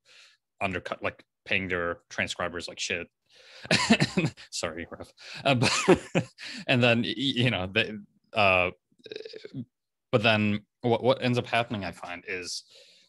[0.62, 3.08] undercut like paying their transcribers like shit.
[4.52, 5.14] Sorry rev.
[5.44, 6.00] Uh, but,
[6.68, 8.04] and then you know the
[8.34, 8.72] uh
[10.12, 12.64] but then what, what ends up happening i find is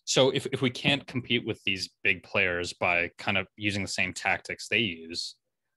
[0.05, 3.89] so if, if we can't compete with these big players by kind of using the
[3.89, 5.37] same tactics they use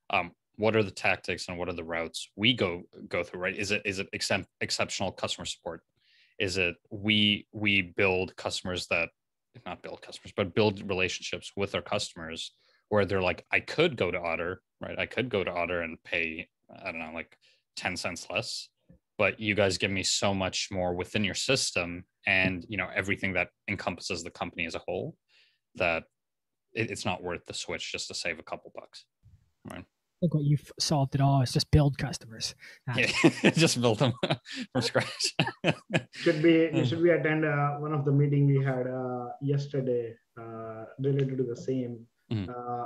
[0.10, 3.58] um, what are the tactics and what are the routes we go go through right?
[3.58, 5.82] Is it is it except, exceptional customer support?
[6.40, 9.10] Is it we we build customers that
[9.66, 12.54] not build customers but build relationships with our customers
[12.90, 14.98] where they're like i could go to otter right?
[14.98, 16.48] I could go to otter and pay
[16.84, 17.38] i don't know like
[17.76, 18.70] 10 cents less
[19.18, 23.34] but you guys give me so much more within your system and you know everything
[23.34, 25.16] that encompasses the company as a whole
[25.76, 26.04] that
[26.74, 29.06] it, it's not worth the switch just to save a couple bucks
[29.72, 29.86] right
[30.24, 32.56] I think what you've solved it all is just build customers.
[32.96, 33.08] Yeah,
[33.52, 34.14] just build them
[34.72, 35.36] from scratch.
[36.14, 40.16] should be you should be attend uh, one of the meeting we had uh, yesterday
[40.40, 42.08] uh, related to the same.
[42.32, 42.50] Mm-hmm.
[42.50, 42.86] Uh,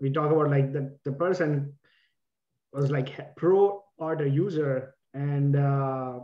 [0.00, 1.74] we talk about like the the person
[2.72, 6.20] was like pro Otter user and uh,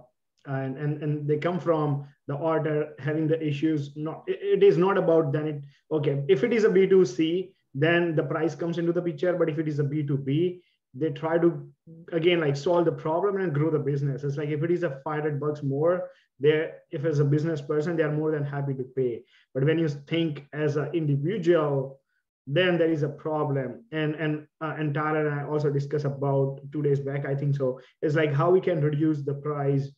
[0.47, 4.79] and, and and they come from the Otter having the issues not it, it is
[4.79, 5.59] not about then it
[5.91, 9.35] okay if it is a b2c then the price comes into the picture.
[9.35, 10.61] But if it is a b2b
[10.97, 11.69] they try to
[12.13, 14.23] again like solve the problem and grow the business.
[14.23, 17.97] It's like if it is a 500 bucks more they if as a business person
[17.97, 19.23] they are more than happy to pay.
[19.53, 22.01] But when you think as an individual
[22.47, 23.85] then there is a problem.
[23.93, 27.57] And and uh, and Tara and I also discussed about two days back I think
[27.57, 27.81] so.
[28.03, 29.91] It's like how we can reduce the price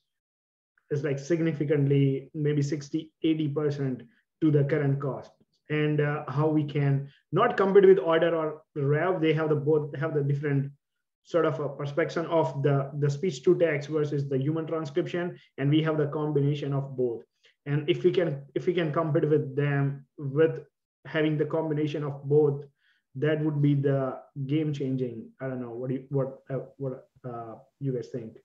[0.90, 4.02] is like significantly maybe 60 80 percent
[4.40, 5.30] to the current cost.
[5.68, 9.96] And uh, how we can not compete with Otter or rev they have the both
[9.96, 10.70] have the different
[11.24, 15.36] sort of a perspective of the the speech to text versus the human transcription.
[15.58, 17.24] And we have the combination of both.
[17.66, 20.64] And if we can if we can compete with them with
[21.06, 22.64] having the combination of both
[23.16, 25.30] that would be the game changing.
[25.40, 25.70] I don't know.
[25.70, 28.36] What do you what uh, what uh, you guys think?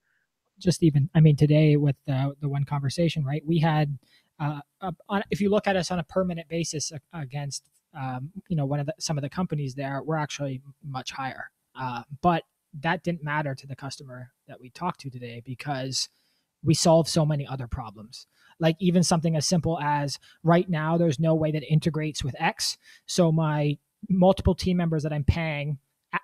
[0.60, 3.44] Just even i mean today with the, the one conversation right?
[3.46, 3.98] We had
[4.40, 4.62] uh,
[5.10, 8.80] on, if you look at us on a permanent basis against um, you know one
[8.80, 11.52] of the, some of the companies there we're actually much higher.
[11.76, 12.44] Uh, but
[12.80, 16.10] that didn't matter to the customer that we talked to today because
[16.64, 18.28] we solve so many other problems
[18.62, 22.78] like even something as simple as right now there's no way that integrates with x.
[23.06, 23.78] So my
[24.10, 25.78] multiple team members that i'm paying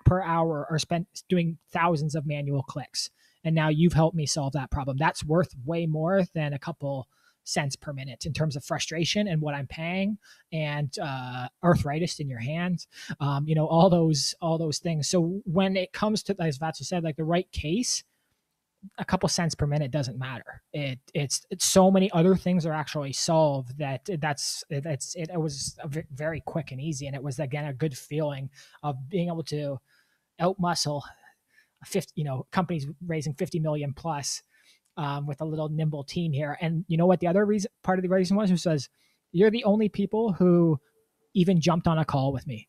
[0.04, 3.10] per hour are spent doing thousands of manual clicks.
[3.44, 4.96] And now you've helped me solve that problem.
[4.98, 7.08] That's worth way more than a couple
[7.44, 10.18] cents per minute in terms of frustration and what i'm paying
[10.52, 12.86] and uh, arthritis in your hands
[13.20, 15.08] um, you know all those all those things.
[15.08, 18.04] So when it comes to as Vatsu said like the right case
[18.98, 20.62] a couple cents per minute doesn't matter.
[20.72, 25.40] It it's it's so many other things are actually solved that that's it's it, it
[25.40, 25.76] was
[26.12, 28.50] very quick and easy, and it was again a good feeling
[28.82, 29.78] of being able to
[30.40, 31.02] outmuscle
[31.84, 34.42] fifty you know companies raising fifty million plus
[34.96, 36.56] um, with a little nimble team here.
[36.60, 38.88] And you know what the other reason part of the reason was who says
[39.32, 40.78] you're the only people who
[41.34, 42.68] even jumped on a call with me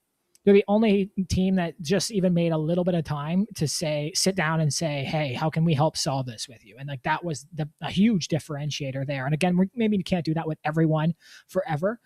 [0.50, 4.12] you're the only team that just even made a little bit of time to say
[4.16, 6.76] sit down and say hey how can we help solve this with you?
[6.80, 9.26] And like that was the a huge differentiator there.
[9.26, 11.14] And again maybe you can't do that with everyone
[11.47, 12.00] forever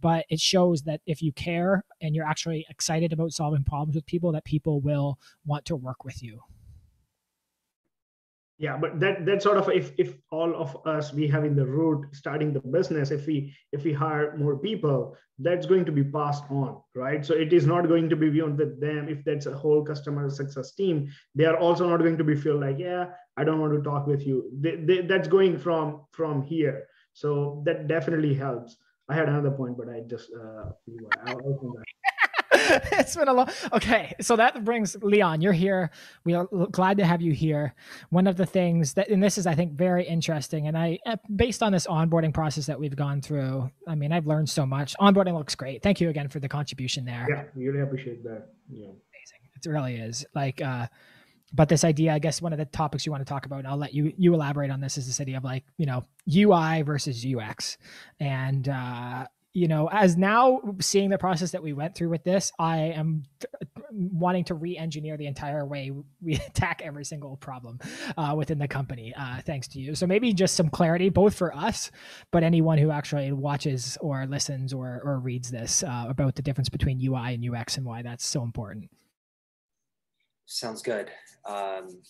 [0.00, 4.06] but it shows that if you care and you're actually excited about solving problems with
[4.06, 6.40] people that people will want to work with you
[8.60, 11.64] yeah but that that sort of if if all of us we have in the
[11.64, 16.04] root starting the business if we if we hire more people that's going to be
[16.04, 17.24] passed on right?
[17.24, 19.08] So it is not going to be beyond with them.
[19.08, 22.60] If that's a whole customer success team they are also not going to be feel
[22.60, 23.06] like yeah
[23.38, 24.50] i don't want to talk with you.
[24.60, 26.86] They, they, that's going from from here.
[27.14, 28.76] So that definitely helps.
[29.08, 30.70] I had another point but i just uh
[31.26, 31.40] I'll,
[32.52, 33.48] it's been a long.
[33.72, 35.40] Okay, so that brings Leon.
[35.40, 35.90] You're here.
[36.24, 37.74] We are glad to have you here.
[38.10, 40.66] One of the things that, and this is, I think, very interesting.
[40.66, 44.26] And I, uh, based on this onboarding process that we've gone through, I mean, I've
[44.26, 44.96] learned so much.
[45.00, 45.82] Onboarding looks great.
[45.82, 47.26] Thank you again for the contribution there.
[47.28, 48.48] Yeah, we really appreciate that.
[48.68, 49.40] Yeah, amazing.
[49.54, 50.26] It really is.
[50.34, 50.88] Like, uh,
[51.52, 53.68] but this idea, I guess, one of the topics you want to talk about, and
[53.68, 56.82] I'll let you you elaborate on this, is this idea of like, you know, UI
[56.82, 57.76] versus UX,
[58.20, 62.52] and uh, you know, as now seeing the process that we went through with this,
[62.58, 63.24] I am
[63.90, 65.90] wanting to re-engineer the entire way
[66.20, 67.80] we attack every single problem
[68.16, 69.12] uh, within the company.
[69.18, 69.94] Uh, thanks to you.
[69.96, 71.90] So maybe just some clarity, both for us,
[72.30, 76.68] but anyone who actually watches or listens or or reads this uh, about the difference
[76.68, 78.88] between UI and UX and why that's so important.
[80.46, 81.10] Sounds good.
[81.44, 82.02] Um,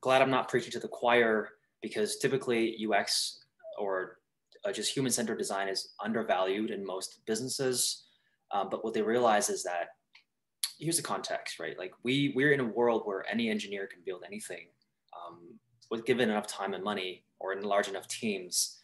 [0.00, 3.40] glad I'm not preaching to the choir because typically UX
[3.78, 4.18] or
[4.64, 8.04] uh, just human centered design is undervalued in most businesses.
[8.52, 9.88] Um, but what they realize is that
[10.78, 11.78] here's the context, right?
[11.78, 14.68] Like we we're in a world where any engineer can build anything.
[15.16, 15.58] Um,
[15.90, 18.78] with given enough time and money or in large enough teams,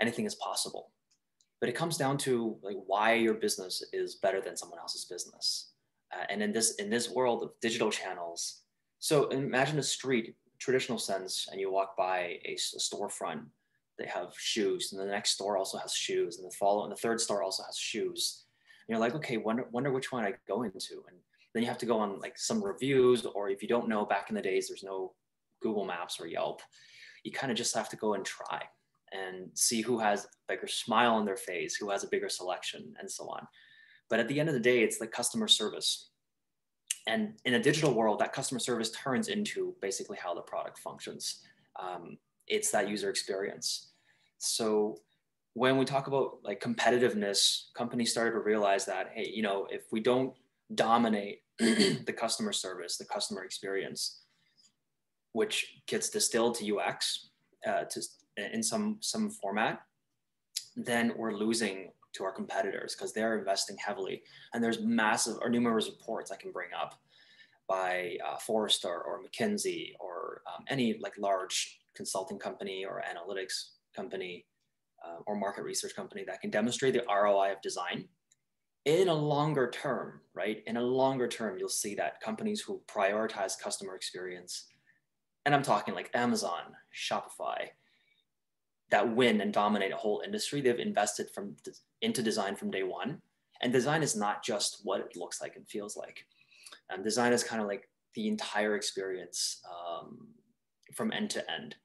[0.00, 0.92] anything is possible.
[1.60, 5.72] But it comes down to like why your business is better than someone else's business.
[6.12, 8.62] Uh, and in this in this world of digital channels,
[8.98, 13.44] so imagine a street, traditional sense, and you walk by a, a storefront
[13.98, 16.96] they have shoes and the next store also has shoes and the follow and the
[16.96, 18.44] third store also has shoes.
[18.86, 21.04] And you're like okay wonder, wonder which one i go into.
[21.08, 21.18] And
[21.52, 24.30] then you have to go on like some reviews or if you don't know back
[24.30, 25.12] in the days there's no
[25.62, 26.60] google maps or yelp.
[27.22, 28.62] You kind of just have to go and try
[29.12, 32.94] and see who has a bigger smile on their face who has a bigger selection
[32.98, 33.46] and so on.
[34.10, 36.10] But at the end of the day it's the customer service.
[37.06, 41.42] And in a digital world that customer service turns into basically how the product functions.
[41.80, 43.90] Um, it's that user experience.
[44.38, 44.98] So
[45.54, 49.82] when we talk about like competitiveness, companies started to realize that, hey, you know, if
[49.90, 50.34] we don't
[50.74, 54.20] dominate the customer service, the customer experience,
[55.32, 57.28] which gets distilled to UX
[57.66, 58.02] uh, to,
[58.36, 59.80] in some, some format,
[60.76, 64.22] then we're losing to our competitors because they're investing heavily.
[64.52, 67.00] And there's massive or numerous reports I can bring up
[67.68, 74.46] by uh, Forrester or McKinsey or um, any like large consulting company or analytics company
[75.04, 78.08] uh, or market research company that can demonstrate the ROI of design
[78.84, 80.62] in a longer term, right?
[80.66, 84.66] In a longer term, you'll see that companies who prioritize customer experience,
[85.46, 87.68] and I'm talking like Amazon, Shopify,
[88.90, 91.56] that win and dominate a whole industry, they've invested from
[92.02, 93.20] into design from day one.
[93.62, 96.26] And design is not just what it looks like and feels like.
[96.90, 100.28] And design is kind of like the entire experience um,
[100.92, 101.76] from end to end.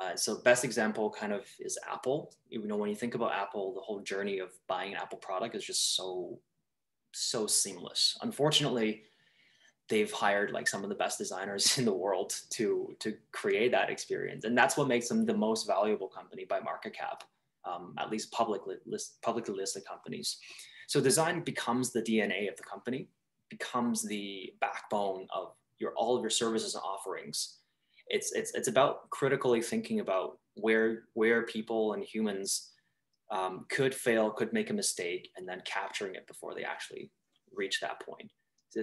[0.00, 2.34] Uh, so best example kind of is Apple.
[2.48, 5.54] You know, when you think about Apple, the whole journey of buying an Apple product
[5.54, 6.40] is just so,
[7.12, 8.18] so seamless.
[8.22, 9.04] Unfortunately,
[9.88, 13.90] they've hired like some of the best designers in the world to to create that
[13.90, 17.22] experience, and that's what makes them the most valuable company by market cap,
[17.64, 20.38] um, at least publicly list, publicly listed companies.
[20.88, 23.08] So design becomes the DNA of the company,
[23.48, 27.58] becomes the backbone of your all of your services and offerings
[28.08, 32.72] it's it's it's about critically thinking about where where people and humans
[33.30, 37.10] um, could fail, could make a mistake, and then capturing it before they actually
[37.54, 38.30] reach that point.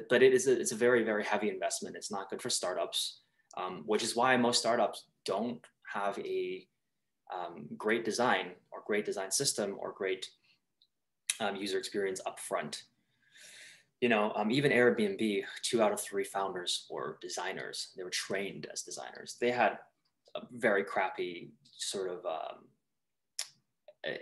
[0.09, 1.95] But it is a, it's a very very heavy investment.
[1.95, 3.21] It's not good for startups,
[3.57, 5.63] um, which is why most startups don't
[5.93, 6.67] have a
[7.33, 10.27] um, great design or great design system or great
[11.39, 12.83] um, user experience up front
[14.01, 17.93] you know, um, even Airbnb, two out of three founders were designers.
[17.95, 19.37] They were trained as designers.
[19.39, 19.77] They had
[20.35, 22.65] a very crappy sort of um,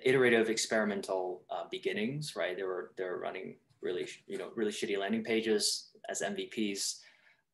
[0.04, 2.58] iterative experimental uh, beginnings, right?
[2.58, 7.00] They were they were running really you know really shitty landing pages as MVPs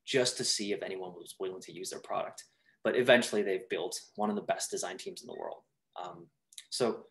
[0.06, 2.46] just to see if anyone was willing to use their product.
[2.84, 5.62] But eventually, they've built one of the best design teams in the world.
[6.02, 6.26] Um,
[6.72, 7.06] so,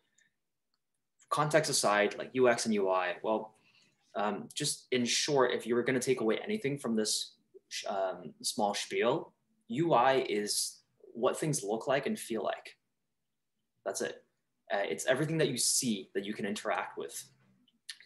[1.29, 3.55] context aside, like UX and UI, well,
[4.15, 7.35] um, just in short, if you were going to take away anything from this
[7.87, 9.33] um, small spiel,
[9.71, 10.81] UI is
[11.13, 12.75] what things look like and feel like.
[13.85, 14.23] That's it.
[14.73, 17.23] Uh, it's everything that you see that you can interact with.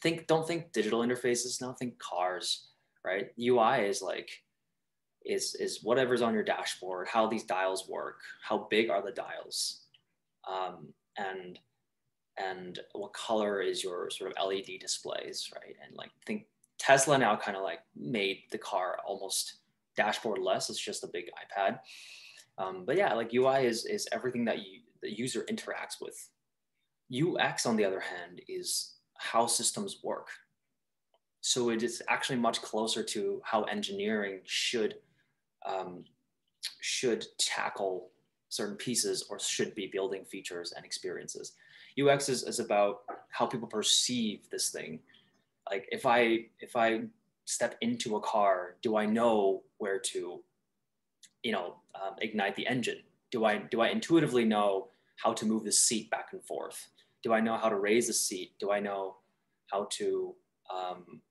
[0.02, 1.74] Think, don't think digital interfaces now.
[1.74, 2.70] Think cars,
[3.06, 3.28] right?
[3.40, 4.30] UI is like
[5.26, 9.82] is is whatever's on your dashboard, how these dials work, how big are the dials,
[10.50, 10.88] um,
[11.18, 11.60] and
[12.40, 15.76] and what color is your sort of LED displays, right?
[15.84, 16.46] And like think
[16.78, 19.56] Tesla now kind of like made the car almost
[19.96, 20.70] dashboard less.
[20.70, 21.80] It's just a big iPad.
[22.58, 26.30] Um, but yeah, like UI is is everything that you the user interacts with.
[27.12, 30.28] UX, on the other hand, is how systems work.
[31.42, 34.96] So it is actually much closer to how engineering should
[35.66, 36.04] um,
[36.82, 38.12] should tackle
[38.50, 41.54] certain pieces or should be building features and experiences.
[42.02, 45.00] UX is, is about how people perceive this thing.
[45.70, 47.02] Like if I if I
[47.46, 50.42] step into a car, do I know where to,
[51.44, 53.00] you know, um, ignite the engine?
[53.32, 54.88] Do I do I intuitively know
[55.18, 56.88] how to move the seat back and forth?
[57.24, 58.54] Do I know how to raise the seat?
[58.60, 59.18] Do I know
[59.68, 60.34] how to,
[60.74, 61.22] um,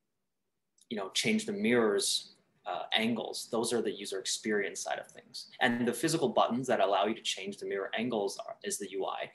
[0.91, 2.35] you know, change the mirrors
[2.69, 3.49] uh, angles.
[3.51, 5.47] Those are the user experience side of things.
[5.61, 8.89] And the physical buttons that allow you to change the mirror angles are, is the
[8.95, 9.31] UI.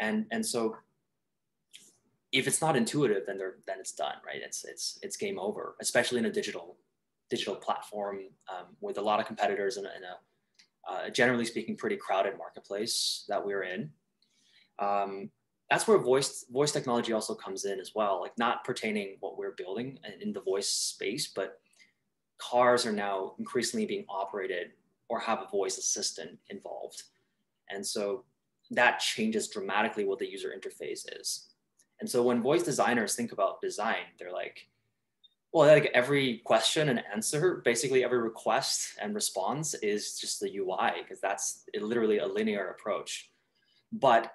[0.00, 0.76] And, and so
[2.32, 4.40] if it's not intuitive, then they're, then it's done, right?
[4.42, 6.76] It's, it's, it's game over, especially in a digital,
[7.30, 8.20] digital platform
[8.50, 10.16] um, with a lot of competitors in a, in a
[10.88, 13.90] uh, generally speaking, pretty crowded marketplace that we're in.
[14.78, 15.30] Um,
[15.68, 19.54] that's where voice voice technology also comes in as well like not pertaining what we're
[19.56, 21.58] building in the voice space but
[22.38, 24.72] cars are now increasingly being operated
[25.08, 27.02] or have a voice assistant involved.
[27.70, 28.24] And so
[28.70, 31.48] that changes dramatically what the user interface is.
[32.00, 34.68] And so when voice designers think about design, they're like,
[35.52, 41.02] well, like every question and answer, basically every request and response is just the UI
[41.02, 43.30] because that's literally a linear approach.
[43.92, 44.32] But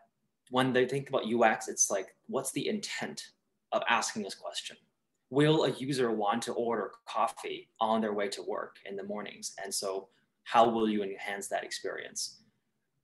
[0.49, 3.32] when they think about UX, it's like, what's the intent
[3.71, 4.77] of asking this question?
[5.32, 9.55] will a user want to order coffee on their way to work in the mornings?
[9.63, 10.09] And so
[10.43, 12.40] how will you enhance that experience?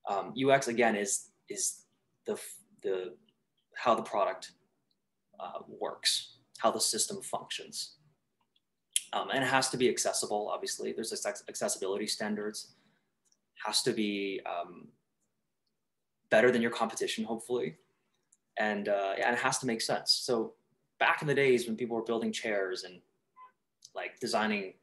[0.07, 1.83] Um, UX again is, is
[2.25, 2.39] the,
[2.81, 3.15] the,
[3.75, 4.51] how the product
[5.39, 7.95] uh, works, how the system functions.
[9.13, 10.91] Um, and it has to be accessible, obviously.
[10.91, 11.13] There's
[11.47, 12.73] accessibility standards.
[13.65, 14.87] Has to be um,
[16.29, 17.77] better than your competition, hopefully.
[18.59, 20.11] And, uh, and it has to make sense.
[20.11, 20.53] So
[20.99, 22.99] back in the days when people were building chairs and
[23.95, 24.73] like designing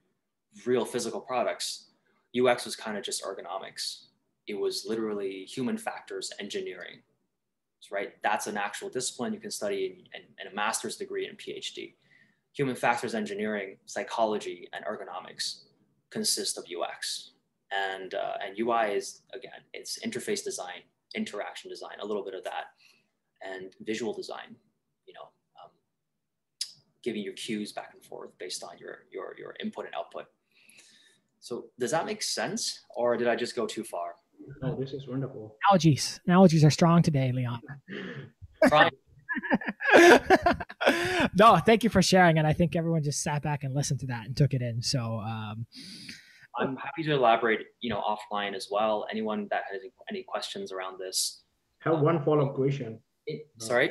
[0.64, 1.90] real physical products,
[2.38, 4.06] UX was kind of just ergonomics.
[4.46, 7.00] It was literally human factors engineering,
[7.90, 8.12] right?
[8.22, 11.94] That's an actual discipline you can study in, in, in a master's degree and PhD.
[12.54, 15.62] Human factors engineering, psychology, and ergonomics
[16.10, 17.32] consist of UX.
[17.72, 20.82] And, uh, and UI is, again, it's interface design,
[21.14, 22.66] interaction design, a little bit of that,
[23.42, 24.54] and visual design,
[25.06, 25.28] you know,
[27.04, 30.24] giving your cues back and forth based on your, your, your input and output.
[31.38, 34.14] So does that make sense or did I just go too far?
[34.62, 35.56] Oh, this is wonderful.
[35.68, 36.20] Analogies.
[36.26, 37.60] Analogies are strong today, Leon.
[41.38, 42.38] no, thank you for sharing.
[42.38, 44.82] And I think everyone just sat back and listened to that and took it in.
[44.82, 45.66] So um,
[46.58, 49.06] I'm happy to elaborate, you know, offline as well.
[49.10, 51.42] Anyone that has any questions around this.
[51.80, 53.00] Have one follow-up question.
[53.26, 53.90] It, sorry?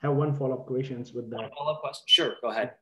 [0.00, 1.50] have one follow-up questions with that.
[1.56, 2.04] follow-up question?
[2.06, 2.72] Sure, go ahead.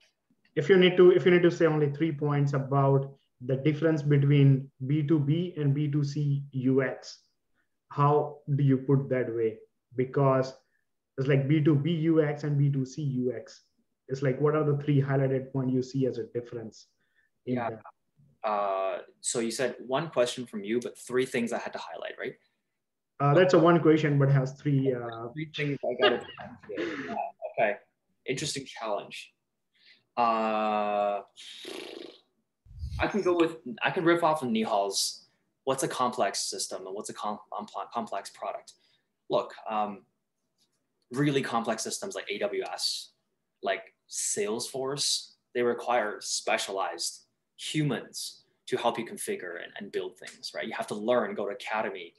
[0.54, 3.14] If you need to, if you need to say only three points about
[3.47, 7.18] the difference between B2B and B2C UX,
[7.88, 9.59] how do you put that way?
[9.97, 10.55] Because
[11.18, 13.62] it's like B2B UX and B2C UX.
[14.09, 16.86] It's like what are the three highlighted points you see as a difference?
[17.47, 17.70] yeah.
[18.45, 22.14] Uh, so you said one question from you, but three things I had to highlight,
[22.18, 22.34] right?
[23.20, 24.93] Uh, that's a one question, but has three.
[24.93, 25.28] Uh...
[25.32, 27.16] Three things I got to.
[27.53, 27.76] okay,
[28.26, 29.32] interesting challenge.
[30.16, 31.20] Uh,
[33.03, 33.57] I can go with.
[33.82, 35.26] I can riff off of Nihal's.
[35.64, 37.38] What's a complex system and what's a com-
[37.92, 38.72] complex product?
[39.30, 40.03] Look, um,
[41.12, 43.09] really complex systems like AWS,
[43.62, 47.26] like Salesforce, they require specialized
[47.57, 50.66] humans to help you configure and, and build things, right?
[50.66, 52.14] You have to learn, go to academy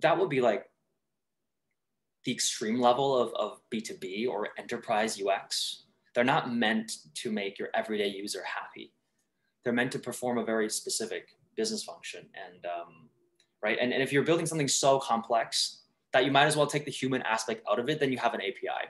[0.00, 0.66] that would be like
[2.24, 5.84] the extreme level of, of B2B or enterprise UX.
[6.14, 8.92] They're not meant to make your everyday user happy.
[9.64, 12.26] They're meant to perform a very specific business function.
[12.46, 13.08] And um,
[13.62, 13.78] right.
[13.80, 15.80] And, and if you're building something so complex
[16.12, 18.34] that you might as well take the human aspect out of it, then you have
[18.34, 18.88] an API.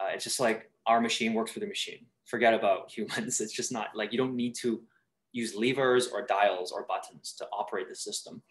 [0.00, 3.40] Uh, it's just like our machine works for the machine, forget about humans.
[3.40, 4.82] It's just not like you don't need to
[5.32, 8.42] use levers or dials or buttons to operate the system.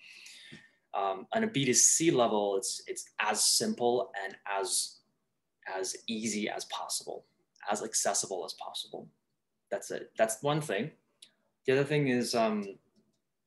[0.94, 4.98] Um, on a B2C level, it's it's as simple and as
[5.74, 7.26] as easy as possible,
[7.70, 9.08] as accessible as possible.
[9.70, 10.12] That's it.
[10.18, 10.92] That's one thing.
[11.66, 12.66] The other thing is um,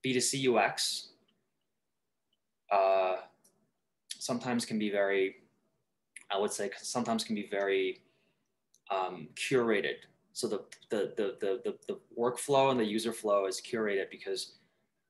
[0.04, 1.08] B2C UX.
[2.70, 3.16] Uh,
[4.18, 5.36] sometimes can be very,
[6.30, 8.00] I would say, sometimes can be very
[8.90, 9.96] um, curated.
[10.32, 14.54] So the, the, the, the, the, the workflow and the user flow is curated because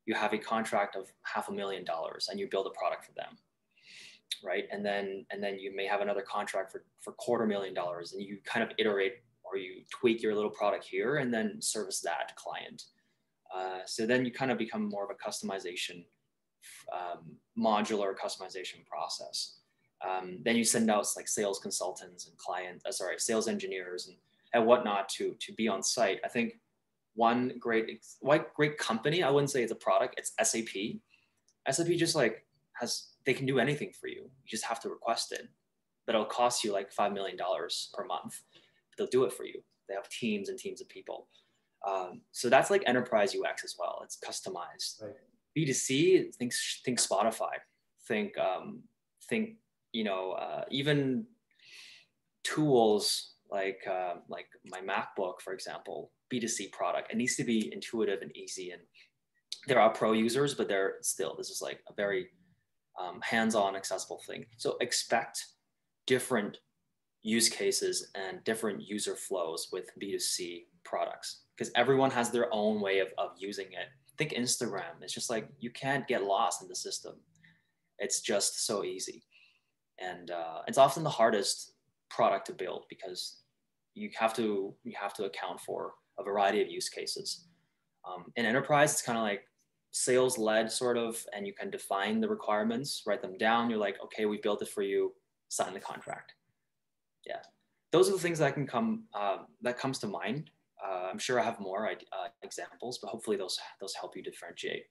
[0.06, 3.12] you have a contract of half a million dollars and you build a product for
[3.12, 3.38] them
[4.44, 8.12] right and then and then you may have another contract for for quarter million dollars
[8.12, 12.00] and you kind of iterate or you tweak your little product here and then service
[12.00, 12.84] that client
[13.54, 16.04] uh, so then you kind of become more of a customization
[16.92, 19.58] um, modular customization process
[20.06, 24.16] um, then you send out like sales consultants and client uh, sorry sales engineers and,
[24.54, 26.54] and whatnot to to be on site i think
[27.14, 29.22] one great white great company.
[29.22, 30.18] I wouldn't say it's a product.
[30.18, 31.00] It's SAP.
[31.70, 32.44] SAP just like
[32.74, 34.22] has they can do anything for you.
[34.22, 35.48] You just have to request it,
[36.06, 38.40] but it'll cost you like five million dollars per month.
[38.52, 39.62] But they'll do it for you.
[39.88, 41.28] They have teams and teams of people.
[41.86, 44.00] Um, so that's like enterprise UX as well.
[44.04, 45.02] It's customized.
[45.02, 45.14] Right.
[45.56, 46.52] B2C, think
[46.84, 47.52] think Spotify,
[48.08, 48.82] think um,
[49.28, 49.56] think
[49.92, 51.26] you know uh, even
[52.42, 57.12] tools like uh, like my MacBook, for example, B2C product.
[57.12, 58.70] It needs to be intuitive and easy.
[58.70, 58.82] And
[59.66, 62.28] there are pro users, but they're still, this is like a very
[63.00, 64.46] um, hands-on accessible thing.
[64.56, 65.44] So expect
[66.06, 66.58] different
[67.22, 72.98] use cases and different user flows with B2C products because everyone has their own way
[72.98, 73.88] of, of using it.
[74.18, 75.02] Think Instagram.
[75.02, 77.14] It's just like you can't get lost in the system.
[77.98, 79.24] It's just so easy.
[79.98, 81.72] And uh, it's often the hardest
[82.10, 83.38] product to build because
[83.94, 87.46] you have to you have to account for a variety of use cases.
[88.06, 89.42] Um, in enterprise, it's kind of like
[89.92, 93.70] sales led sort of, and you can define the requirements, write them down.
[93.70, 95.12] You're like, okay, we built it for you,
[95.48, 96.34] sign the contract.
[97.24, 97.40] Yeah,
[97.92, 100.50] those are the things that can come uh, that comes to mind.
[100.86, 104.84] Uh, I'm sure I have more uh, examples, but hopefully those those help you differentiate.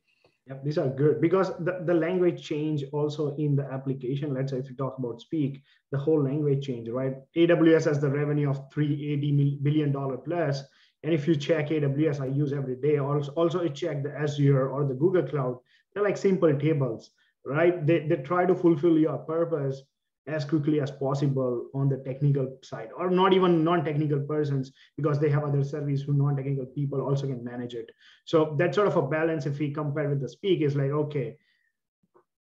[0.48, 4.34] Yep, these are good because the, the language change also in the application.
[4.34, 7.14] Let's say if you talk about speak, the whole language change, right?
[7.38, 10.64] AWS has the revenue of 380 billion dollar plus
[11.04, 12.98] and if you check AWS, I use every day.
[12.98, 15.58] Also, also check the Azure or the Google Cloud.
[15.94, 17.12] They're like simple tables,
[17.46, 17.86] right?
[17.86, 19.82] They, they try to fulfill your purpose
[20.28, 25.30] as quickly as possible on the technical side, or not even non-technical persons, because they
[25.30, 27.92] have other service who non-technical people also can manage it.
[28.26, 31.38] So that sort of a balance, if we compare with the speak, is like, okay,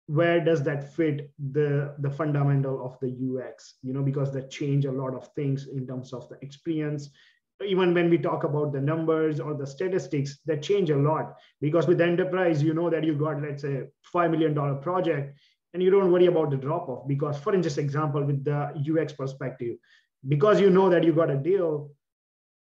[0.08, 4.86] where does that fit the the fundamental of the ux you know because that change
[4.86, 7.10] a lot of things in terms of the experience.
[7.66, 11.36] Even when we talk about the numbers or the statistics that change a lot.
[11.62, 15.40] Because with enterprise you know that you got let's say $5 million project
[15.76, 18.60] and you don't worry about the drop off because for instance example with the
[18.92, 19.76] ux perspective
[20.34, 21.90] because you know that you got a deal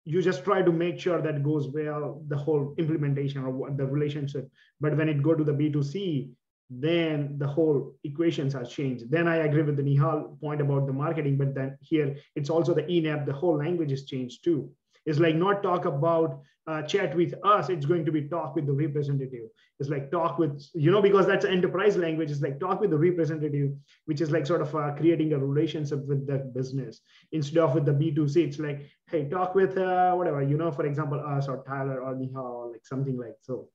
[0.05, 4.47] you just try to make sure that goes well the whole implementation or the relationship
[4.79, 6.29] but when it go to the b2c
[6.69, 9.09] then the whole equations are changed.
[9.09, 12.75] Then I agree with the Nihal point about the marketing, but then here it's also
[12.75, 14.69] the ENAP, the whole language is changed too.
[15.09, 18.67] It's like not talk about uh, chat with us, it's going to be talk with
[18.67, 19.47] the representative.
[19.79, 22.97] It's like talk with, you know, because that's enterprise language, it's like talk with the
[22.97, 23.71] representative,
[24.05, 27.01] which is like sort of uh, creating a relationship with that business.
[27.31, 30.85] Instead of with the B2C, it's like, hey, talk with uh, whatever, you know, for
[30.85, 33.67] example, us or Tyler or Nihal, like something like so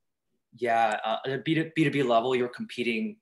[0.57, 3.17] yeah, uh, at a B2B level, you're competing,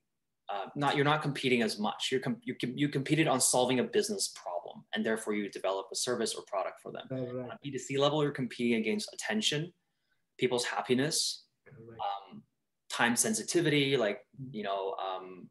[0.53, 2.09] uh, not you're not competing as much.
[2.11, 5.87] You're com- you, com- you competed on solving a business problem, and therefore you develop
[5.93, 7.07] a service or product for them.
[7.11, 7.51] Right.
[7.53, 9.73] At B2C level, you're competing against attention,
[10.39, 12.43] people's happiness, um,
[12.91, 15.49] time sensitivity, like you know, um,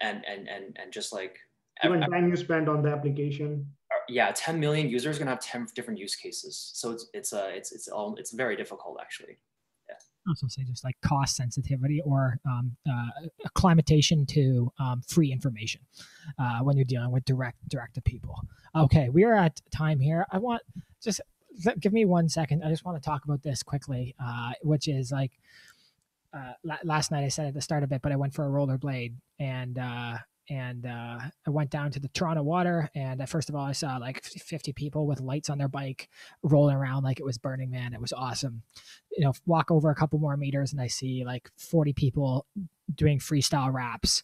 [0.00, 1.38] and and and and just like
[1.84, 3.66] even time you spend on the application.
[3.90, 6.70] Uh, yeah, 10 million users are gonna have 10 different use cases.
[6.74, 9.38] So it's it's uh it's it's all it's very difficult actually
[10.28, 15.80] also say just like cost sensitivity or um, uh, acclimatation to um, free information
[16.38, 18.40] uh, when you're dealing with direct direct to people.
[18.74, 20.26] Okay, we are at time here.
[20.30, 20.62] I want
[21.02, 21.20] just
[21.80, 22.64] give me one second.
[22.64, 25.32] I just want to talk about this quickly, uh, which is like
[26.32, 26.52] uh,
[26.82, 29.14] last night I said at the start of it, but I went for a rollerblade
[29.38, 30.16] and uh,
[30.50, 32.90] and uh, I went down to the Toronto water.
[32.94, 36.08] And first of all, I saw like 50 people with lights on their bike
[36.42, 37.94] rolling around like it was Burning Man.
[37.94, 38.62] It was awesome.
[39.16, 42.46] You know, walk over a couple more meters and I see like 40 people
[42.94, 44.22] doing freestyle raps.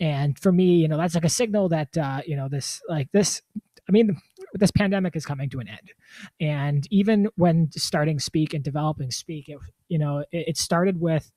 [0.00, 3.10] And for me, you know, that's like a signal that, uh, you know, this, like
[3.12, 3.42] this,
[3.88, 4.20] I mean,
[4.54, 5.92] this pandemic is coming to an end
[6.40, 9.58] and even when starting speak and developing speak it
[9.88, 11.30] you know it, it started with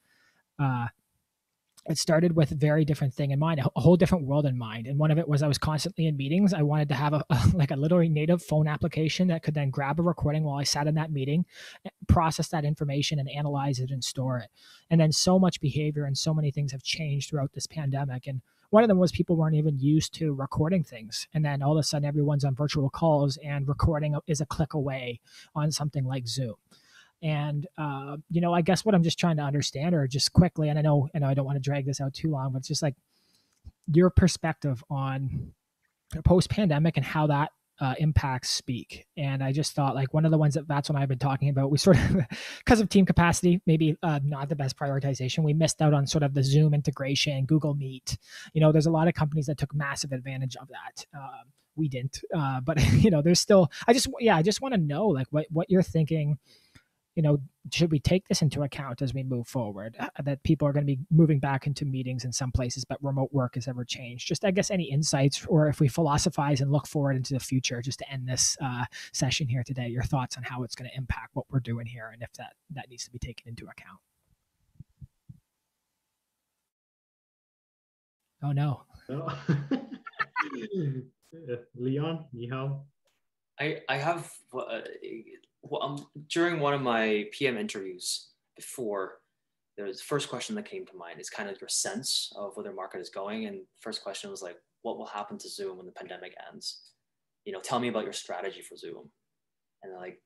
[0.59, 0.87] uh
[1.85, 4.87] it started with a very different thing in mind a whole different world in mind.
[4.87, 6.53] And one of it was i was constantly in meetings.
[6.53, 9.69] I wanted to have a, a, like a literally native phone application that could then
[9.69, 11.45] grab a recording while i sat in that meeting
[11.85, 14.49] eh, process that information and analyze it and store it.
[14.89, 18.27] And then so much behavior and so many things have changed throughout this pandemic.
[18.27, 21.27] And one of them was people weren't even used to recording things.
[21.33, 24.73] And then all of a sudden everyone's on virtual calls and recording is a click
[24.73, 25.19] away
[25.53, 26.55] on something like zoom
[27.23, 30.69] and uh, you know, I guess what I'm just trying to understand, or just quickly,
[30.69, 32.67] and I know, and I don't want to drag this out too long, but it's
[32.67, 32.95] just like
[33.91, 35.53] your perspective on
[36.25, 39.07] post pandemic and how that uh, impacts speak.
[39.17, 41.49] And I just thought like one of the ones that that's what I've been talking
[41.49, 41.71] about.
[41.71, 42.21] We sort of,
[42.59, 45.43] because of team capacity, maybe uh, not the best prioritization.
[45.43, 48.17] We missed out on sort of the Zoom integration, Google Meet.
[48.53, 51.05] You know, there's a lot of companies that took massive advantage of that.
[51.17, 51.43] Uh,
[51.75, 53.71] we didn't, uh, but you know, there's still.
[53.87, 56.37] I just yeah, I just want to know like what what you're thinking
[57.15, 57.39] you know,
[57.71, 59.95] should we take this into account as we move forward?
[59.99, 63.03] Uh, that people are going to be moving back into meetings in some places, but
[63.03, 64.27] remote work has ever changed.
[64.27, 67.81] Just, I guess, any insights, or if we philosophize and look forward into the future,
[67.81, 70.97] just to end this uh, session here today, your thoughts on how it's going to
[70.97, 73.99] impact what we're doing here, and if that that needs to be taken into account.
[78.43, 78.83] Oh no.
[79.09, 79.39] Oh.
[81.75, 82.81] Leon, Nihal.
[83.59, 84.81] I I have uh,
[85.63, 89.19] well, um, during one of my PM interviews before,
[89.77, 92.55] there was the first question that came to mind is kind of your sense of
[92.55, 93.45] where the market is going.
[93.45, 96.81] And first question was like, what will happen to Zoom when the pandemic ends?
[97.45, 99.09] You know, tell me about your strategy for Zoom.
[99.81, 100.21] And like,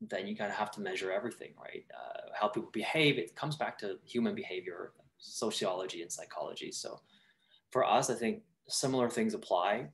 [0.00, 1.84] then you kind of have to measure everything, right?
[1.94, 3.18] Uh, how people behave.
[3.18, 6.72] It comes back to human behavior, sociology, and psychology.
[6.72, 7.00] So
[7.70, 9.88] for us, I think similar things apply.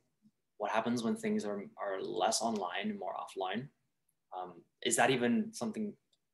[0.58, 3.66] What happens when things are, are less online and more offline?
[4.36, 5.92] Um, is that even something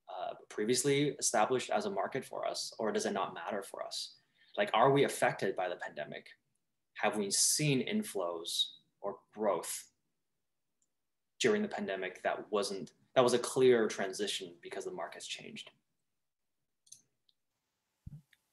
[0.09, 4.17] uh, previously established as a market for us, or does it not matter for us?
[4.57, 6.27] Like, are we affected by the pandemic?
[6.95, 8.65] Have we seen inflows
[9.01, 9.85] or growth
[11.41, 15.71] during the pandemic that wasn't that was a clear transition because the market's changed?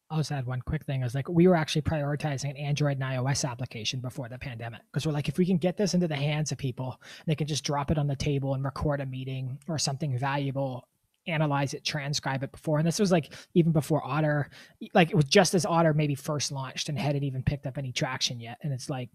[0.09, 1.03] I'll just add one quick thing.
[1.03, 4.81] I was like, we were actually prioritizing an Android and iOS application before the pandemic
[4.91, 7.45] because we're like, if we can get this into the hands of people, they can
[7.45, 10.87] just drop it on the table and record a meeting or something valuable,
[11.27, 12.79] analyze it, transcribe it before.
[12.79, 14.49] And this was like even before Otter,
[14.95, 17.91] like it was just as Otter maybe first launched and hadn't even picked up any
[17.91, 18.57] traction yet.
[18.63, 19.09] And it's like,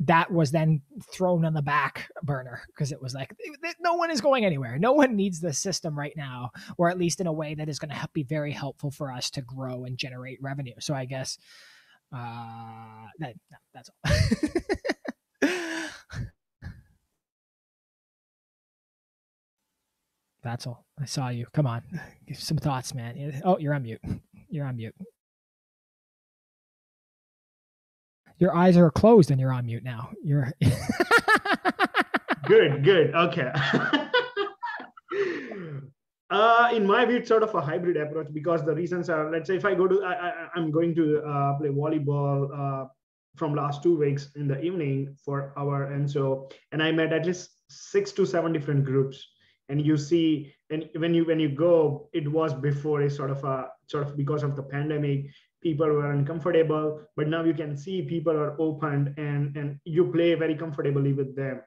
[0.00, 0.80] that was then
[1.12, 3.36] thrown on the back burner because it was like
[3.80, 4.78] no one is going anywhere.
[4.78, 7.78] No one needs this system right now, or at least in a way that is
[7.78, 10.74] going to be very helpful for us to grow and generate revenue.
[10.80, 11.36] So I guess
[12.14, 13.96] uh, that, no, that's all.
[20.42, 20.86] that's all.
[20.98, 21.46] I saw you.
[21.52, 21.82] Come on,
[22.26, 23.42] give some thoughts, man.
[23.44, 24.00] Oh, you're on mute.
[24.48, 24.94] You're on mute.
[28.40, 30.10] Your eyes are closed and you're on mute now.
[30.24, 30.52] You're
[32.46, 33.14] good, good.
[33.14, 33.52] Okay.
[36.30, 39.46] uh, in my view, it's sort of a hybrid approach because the reasons are, let's
[39.46, 42.86] say if I go to, I, am going to uh, play volleyball uh,
[43.36, 45.92] from last two weeks in the evening for hour.
[45.92, 49.22] And so, and I met at least six to seven different groups
[49.68, 53.42] and you see and when you when you go it was before a sort of
[53.44, 55.26] a sort of because of the pandemic
[55.62, 60.34] people were uncomfortable but now you can see people are open and and you play
[60.34, 61.60] very comfortably with them.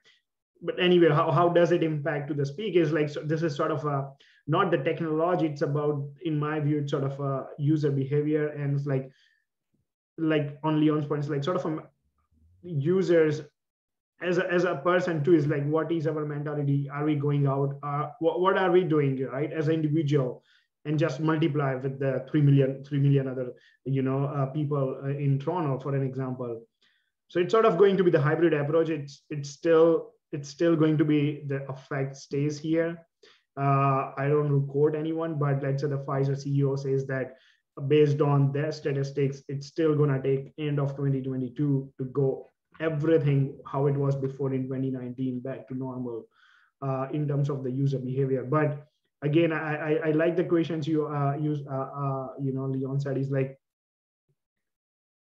[0.62, 3.72] But anyway how, how does it impact to the speakers like so this is sort
[3.72, 4.10] of a
[4.48, 8.76] not the technology it's about in my view it's sort of a user behavior and
[8.76, 9.10] it's like
[10.18, 11.84] like on leon's points like sort of a
[12.64, 13.42] users
[14.24, 16.90] as a, as a person too is like what is our mentality?
[16.92, 17.78] Are we going out?
[17.84, 19.52] Uh, what, what are we doing right?
[19.52, 20.44] As an individual
[20.86, 23.54] and just multiply with the 3 million 3 million other
[23.86, 26.62] you know uh, people uh, in toronto for an example.
[27.30, 28.90] So it's sort of going to be the hybrid approach.
[28.90, 33.06] It's it's still it's still going to be the effect stays here.
[33.56, 37.36] Uh, i don't quote anyone but let's say the pfizer ceo says that
[37.88, 43.58] based on their statistics it's still going to take end of 2022 to go everything
[43.66, 46.26] how it was before in 2019 back to normal
[46.82, 48.44] uh, in terms of the user behavior.
[48.44, 48.88] But
[49.24, 53.00] again, I, I, I like the questions you uh, use, uh, uh, you know, Leon
[53.00, 53.58] said is like,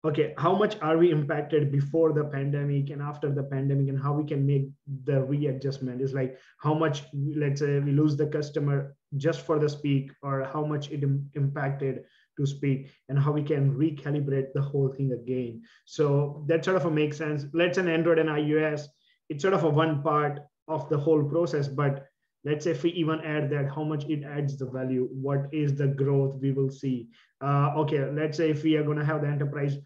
[0.05, 4.13] okay, how much are we impacted before the pandemic and after the pandemic and how
[4.13, 4.69] we can make
[5.03, 9.67] the readjustment is like how much, let's say we lose the customer just for the
[9.67, 12.03] speak or how much it Im impacted
[12.37, 15.61] to speak and how we can recalibrate the whole thing again.
[15.85, 17.45] So that sort of makes sense.
[17.53, 18.87] Let's an Android and iOS
[19.29, 22.07] it's sort of a one part of the whole process but
[22.43, 25.75] let's say if we even add that how much it adds the value what is
[25.75, 27.07] the growth we will see?
[27.41, 29.77] Uh, okay let's say if we are going to have the enterprise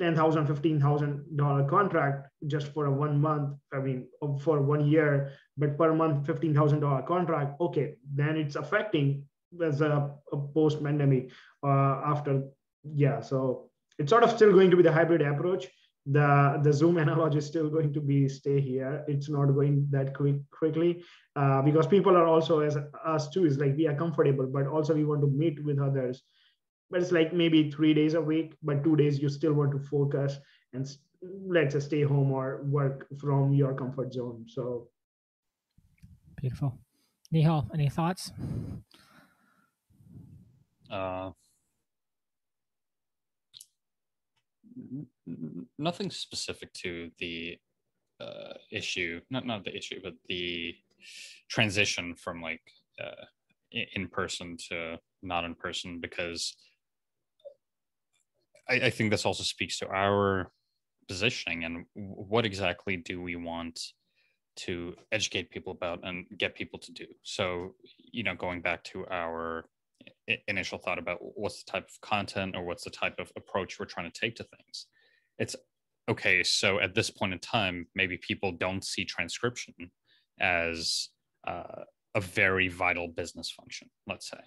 [0.00, 4.06] $10000 $15000 contract just for a one month i mean
[4.40, 9.24] for one year but per month $15000 contract okay then it's affecting
[9.64, 11.30] as a, a post pandemic
[11.62, 12.42] uh, after
[12.94, 15.68] yeah so it's sort of still going to be the hybrid approach
[16.06, 19.04] the the zoom analogy is still going to be stay here.
[19.08, 21.02] It's not going that quick quickly
[21.36, 24.94] uh, because people are also as us too is like we are comfortable but also
[24.94, 26.22] we want to meet with others.
[26.90, 29.78] But it's like maybe three days a week but two days you still want to
[29.78, 30.38] focus
[30.72, 30.86] and
[31.46, 34.44] let's say stay home or work from your comfort zone.
[34.46, 34.88] So
[36.36, 36.78] beautiful.
[37.32, 38.30] Nihal any thoughts?
[40.90, 41.30] Uh
[45.78, 47.58] nothing specific to the
[48.20, 50.74] uh, issue, not not the issue, but the
[51.48, 52.62] transition from like
[53.02, 53.24] uh,
[53.70, 56.54] in person to not in person, because
[58.68, 60.50] I, I think this also speaks to our
[61.08, 63.80] positioning and what exactly do we want
[64.56, 67.06] to educate people about and get people to do.
[67.22, 67.74] So,
[68.12, 69.64] you know, going back to our
[70.48, 73.86] initial thought about what's the type of content or what's the type of approach we're
[73.86, 74.86] trying to take to things?
[75.38, 75.56] It's
[76.08, 79.74] okay so at this point in time maybe people don't see transcription
[80.38, 81.08] as
[81.46, 84.40] uh, a very vital business function let's say.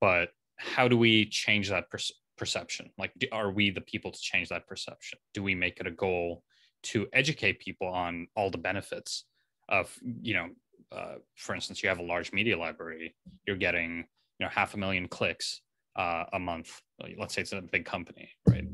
[0.00, 1.98] But how do we change that per-
[2.36, 2.90] perception?
[2.98, 5.18] Like do, are we the people to change that perception?
[5.34, 6.42] Do we make it a goal
[6.84, 9.24] to educate people on all the benefits
[9.68, 10.48] of you know
[10.92, 13.14] uh, for instance you have a large media library
[13.46, 14.06] you're getting
[14.38, 15.60] you know half a million clicks
[15.96, 16.80] uh, a month.
[17.18, 18.66] Let's say it's a big company right?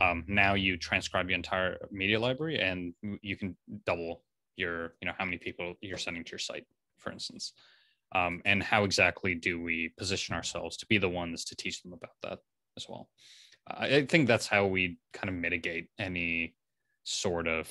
[0.00, 4.22] Um, now you transcribe your entire media library and you can double
[4.56, 6.64] your you know how many people you're sending to your site
[6.98, 7.52] for instance.
[8.12, 11.92] Um, and how exactly do we position ourselves to be the ones to teach them
[11.92, 12.38] about that
[12.76, 13.08] as well?
[13.68, 16.54] I think that's how we kind of mitigate any
[17.04, 17.68] sort of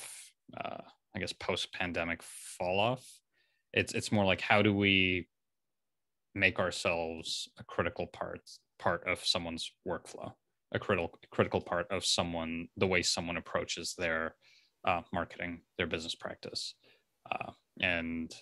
[0.56, 0.82] uh,
[1.14, 3.06] i guess post-pandemic fall off
[3.72, 5.28] it's it's more like how do we
[6.34, 8.40] make ourselves a critical part
[8.78, 10.32] part of someone's workflow
[10.72, 14.34] a critical critical part of someone the way someone approaches their
[14.86, 16.74] uh, marketing their business practice.
[17.30, 18.34] Uh, and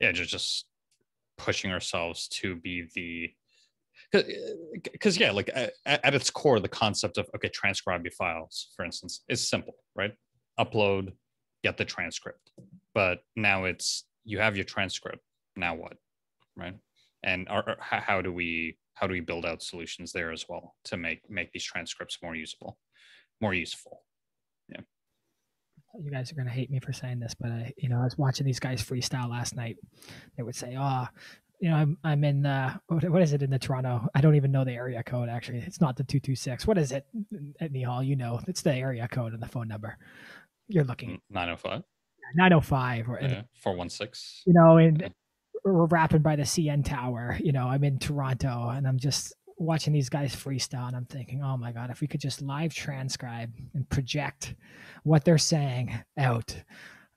[0.00, 0.64] yeah just just
[1.36, 3.30] pushing ourselves to be the
[4.92, 8.84] because yeah like at, at its core the concept of okay transcribe your files for
[8.84, 10.14] instance is simple right?
[10.58, 11.12] Upload
[11.62, 12.50] get the transcript.
[12.94, 15.24] But now it's you have your transcript
[15.56, 15.96] now what
[16.56, 16.76] right
[17.24, 20.96] and are, how do we how do we build out solutions there as well to
[20.96, 22.78] make make these transcripts more usable
[23.40, 24.02] more useful?
[24.68, 24.80] Yeah.
[26.00, 28.04] You guys are going to hate me for saying this but i you know i
[28.04, 29.76] was watching these guys freestyle last night.
[30.36, 31.06] They would say oh
[31.60, 34.06] you know i'm, I'm in uh what, is it in the toronto?
[34.14, 35.58] I don't even know the area code actually.
[35.58, 37.06] It's not the 226 what is it
[37.60, 38.06] at nihal?
[38.06, 39.96] You know it's the area code and the phone number.
[40.68, 41.82] You're looking 905
[42.36, 45.08] 905 or yeah, 416 you know and yeah
[45.64, 47.38] we're rapping by the CN Tower.
[47.42, 51.42] You know, I'm in Toronto and I'm just watching these guys freestyle and I'm thinking,
[51.42, 54.54] oh my God, if we could just live transcribe and project
[55.04, 56.54] what they're saying out,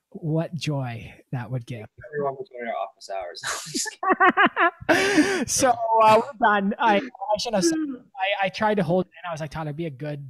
[0.09, 1.85] what joy that would give.
[2.09, 3.41] Everyone between our office hours.
[5.51, 5.71] so
[6.01, 6.73] uh, we're done.
[6.79, 7.77] I, I should have said,
[8.15, 9.29] I, I tried to hold it in.
[9.29, 10.25] I was like, Todd, I'd be a good,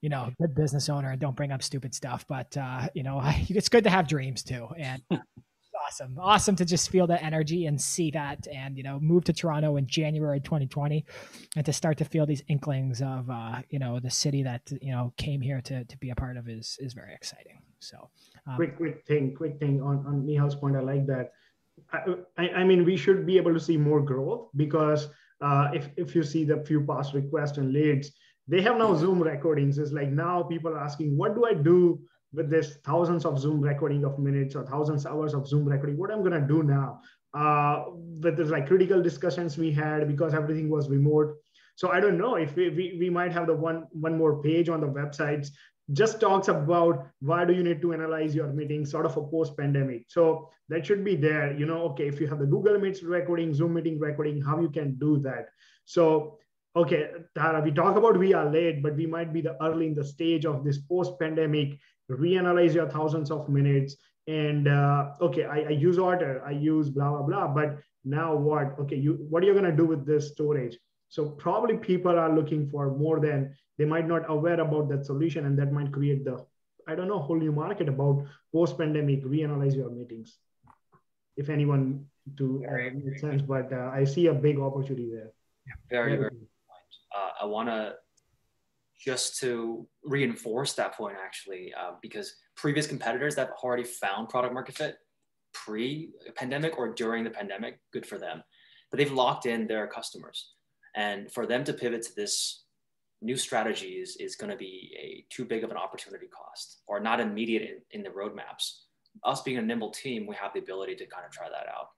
[0.00, 2.24] you know, good business owner and don't bring up stupid stuff.
[2.28, 4.68] But, uh, you know, I, it's good to have dreams too.
[4.78, 5.02] And
[5.86, 6.18] awesome.
[6.18, 9.76] Awesome to just feel that energy and see that and, you know, move to Toronto
[9.76, 11.04] in January 2020
[11.56, 14.92] and to start to feel these inklings of, uh, you know, the city that, you
[14.92, 17.58] know, came here to, to be a part of is, is very exciting.
[17.78, 18.08] So
[18.46, 20.76] um, quick, quick thing, quick thing on, on Nihal's point.
[20.76, 21.32] I like that.
[22.38, 25.08] I, I, mean, we should be able to see more growth because
[25.40, 28.12] uh, if, if you see the few past requests and leads,
[28.48, 29.78] they have now Zoom recordings.
[29.78, 32.00] It's like now people are asking, what do I do
[32.32, 36.10] with this thousands of Zoom recording of minutes or thousands hours of Zoom recording, what
[36.10, 37.00] I'm gonna do now.
[37.34, 37.84] Uh,
[38.22, 41.34] with the like critical discussions we had because everything was remote.
[41.76, 44.68] So I don't know if we, we, we might have the one one more page
[44.68, 45.48] on the websites
[45.92, 49.56] just talks about why do you need to analyze your meeting sort of a post
[49.56, 53.02] pandemic so that should be there you know okay if you have the google meets
[53.02, 55.48] recording zoom meeting recording how you can do that
[55.84, 56.38] so
[56.76, 59.94] okay Tara, we talk about we are late but we might be the early in
[59.94, 61.78] the stage of this post pandemic
[62.10, 63.96] reanalyze your thousands of minutes
[64.28, 68.78] and uh, okay I, I, use Otter i use blah blah blah but now what
[68.78, 70.78] okay you what are you going to do with this storage
[71.08, 75.46] so probably people are looking for more than they might not aware about that solution
[75.46, 76.44] and that might create the
[76.86, 80.38] I don't know, whole new market about post-pandemic reanalyze your meetings.
[81.36, 85.32] If anyone to uh, make sense, but uh, I see a big opportunity there.
[85.88, 86.30] Very, very.
[87.16, 87.94] Uh, I want to
[89.04, 94.54] just to reinforce that point actually, uh, because previous competitors that have already found product
[94.54, 94.96] market fit
[95.54, 98.42] pre-pandemic or during the pandemic, good for them.
[98.90, 100.52] But they've locked in their customers,
[100.94, 102.64] and for them to pivot to this
[103.22, 107.00] new strategy is, is going to be a too big of an opportunity cost or
[107.00, 108.82] not immediate in, in the roadmaps.
[109.24, 111.88] Us being a nimble team, we have the ability to kind of try that out.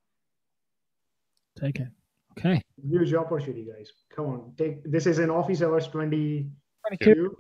[1.59, 1.89] Take it.
[2.37, 2.63] Okay.
[2.83, 3.91] use your opportunity, guys.
[4.15, 6.51] Come on, take this is an office hours 20
[6.89, 7.37] 22.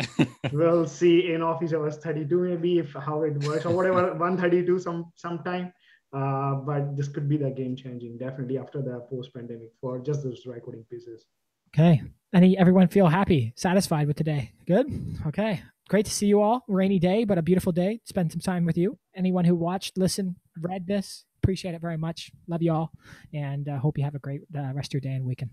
[0.53, 5.12] we'll see in office hours 32 maybe if how it works or whatever 132 some
[5.14, 5.72] sometime.
[6.12, 10.22] Uh, but this could be the game changing definitely after the post pandemic for just
[10.22, 11.26] those recording pieces.
[11.74, 12.03] Okay.
[12.32, 14.53] Any everyone feel happy satisfied with today?
[14.66, 14.86] Good?
[15.26, 15.61] Okay.
[15.88, 16.64] Great to see you all.
[16.68, 18.01] Rainy day but a beautiful day.
[18.05, 18.97] Spend some time with you.
[19.16, 22.30] Anyone who watched listened read this appreciate it very much.
[22.49, 22.92] Love you all
[23.32, 25.51] and uh, hope you have a great uh, rest of your day and weekend.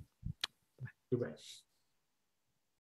[1.12, 1.36] Goodbye.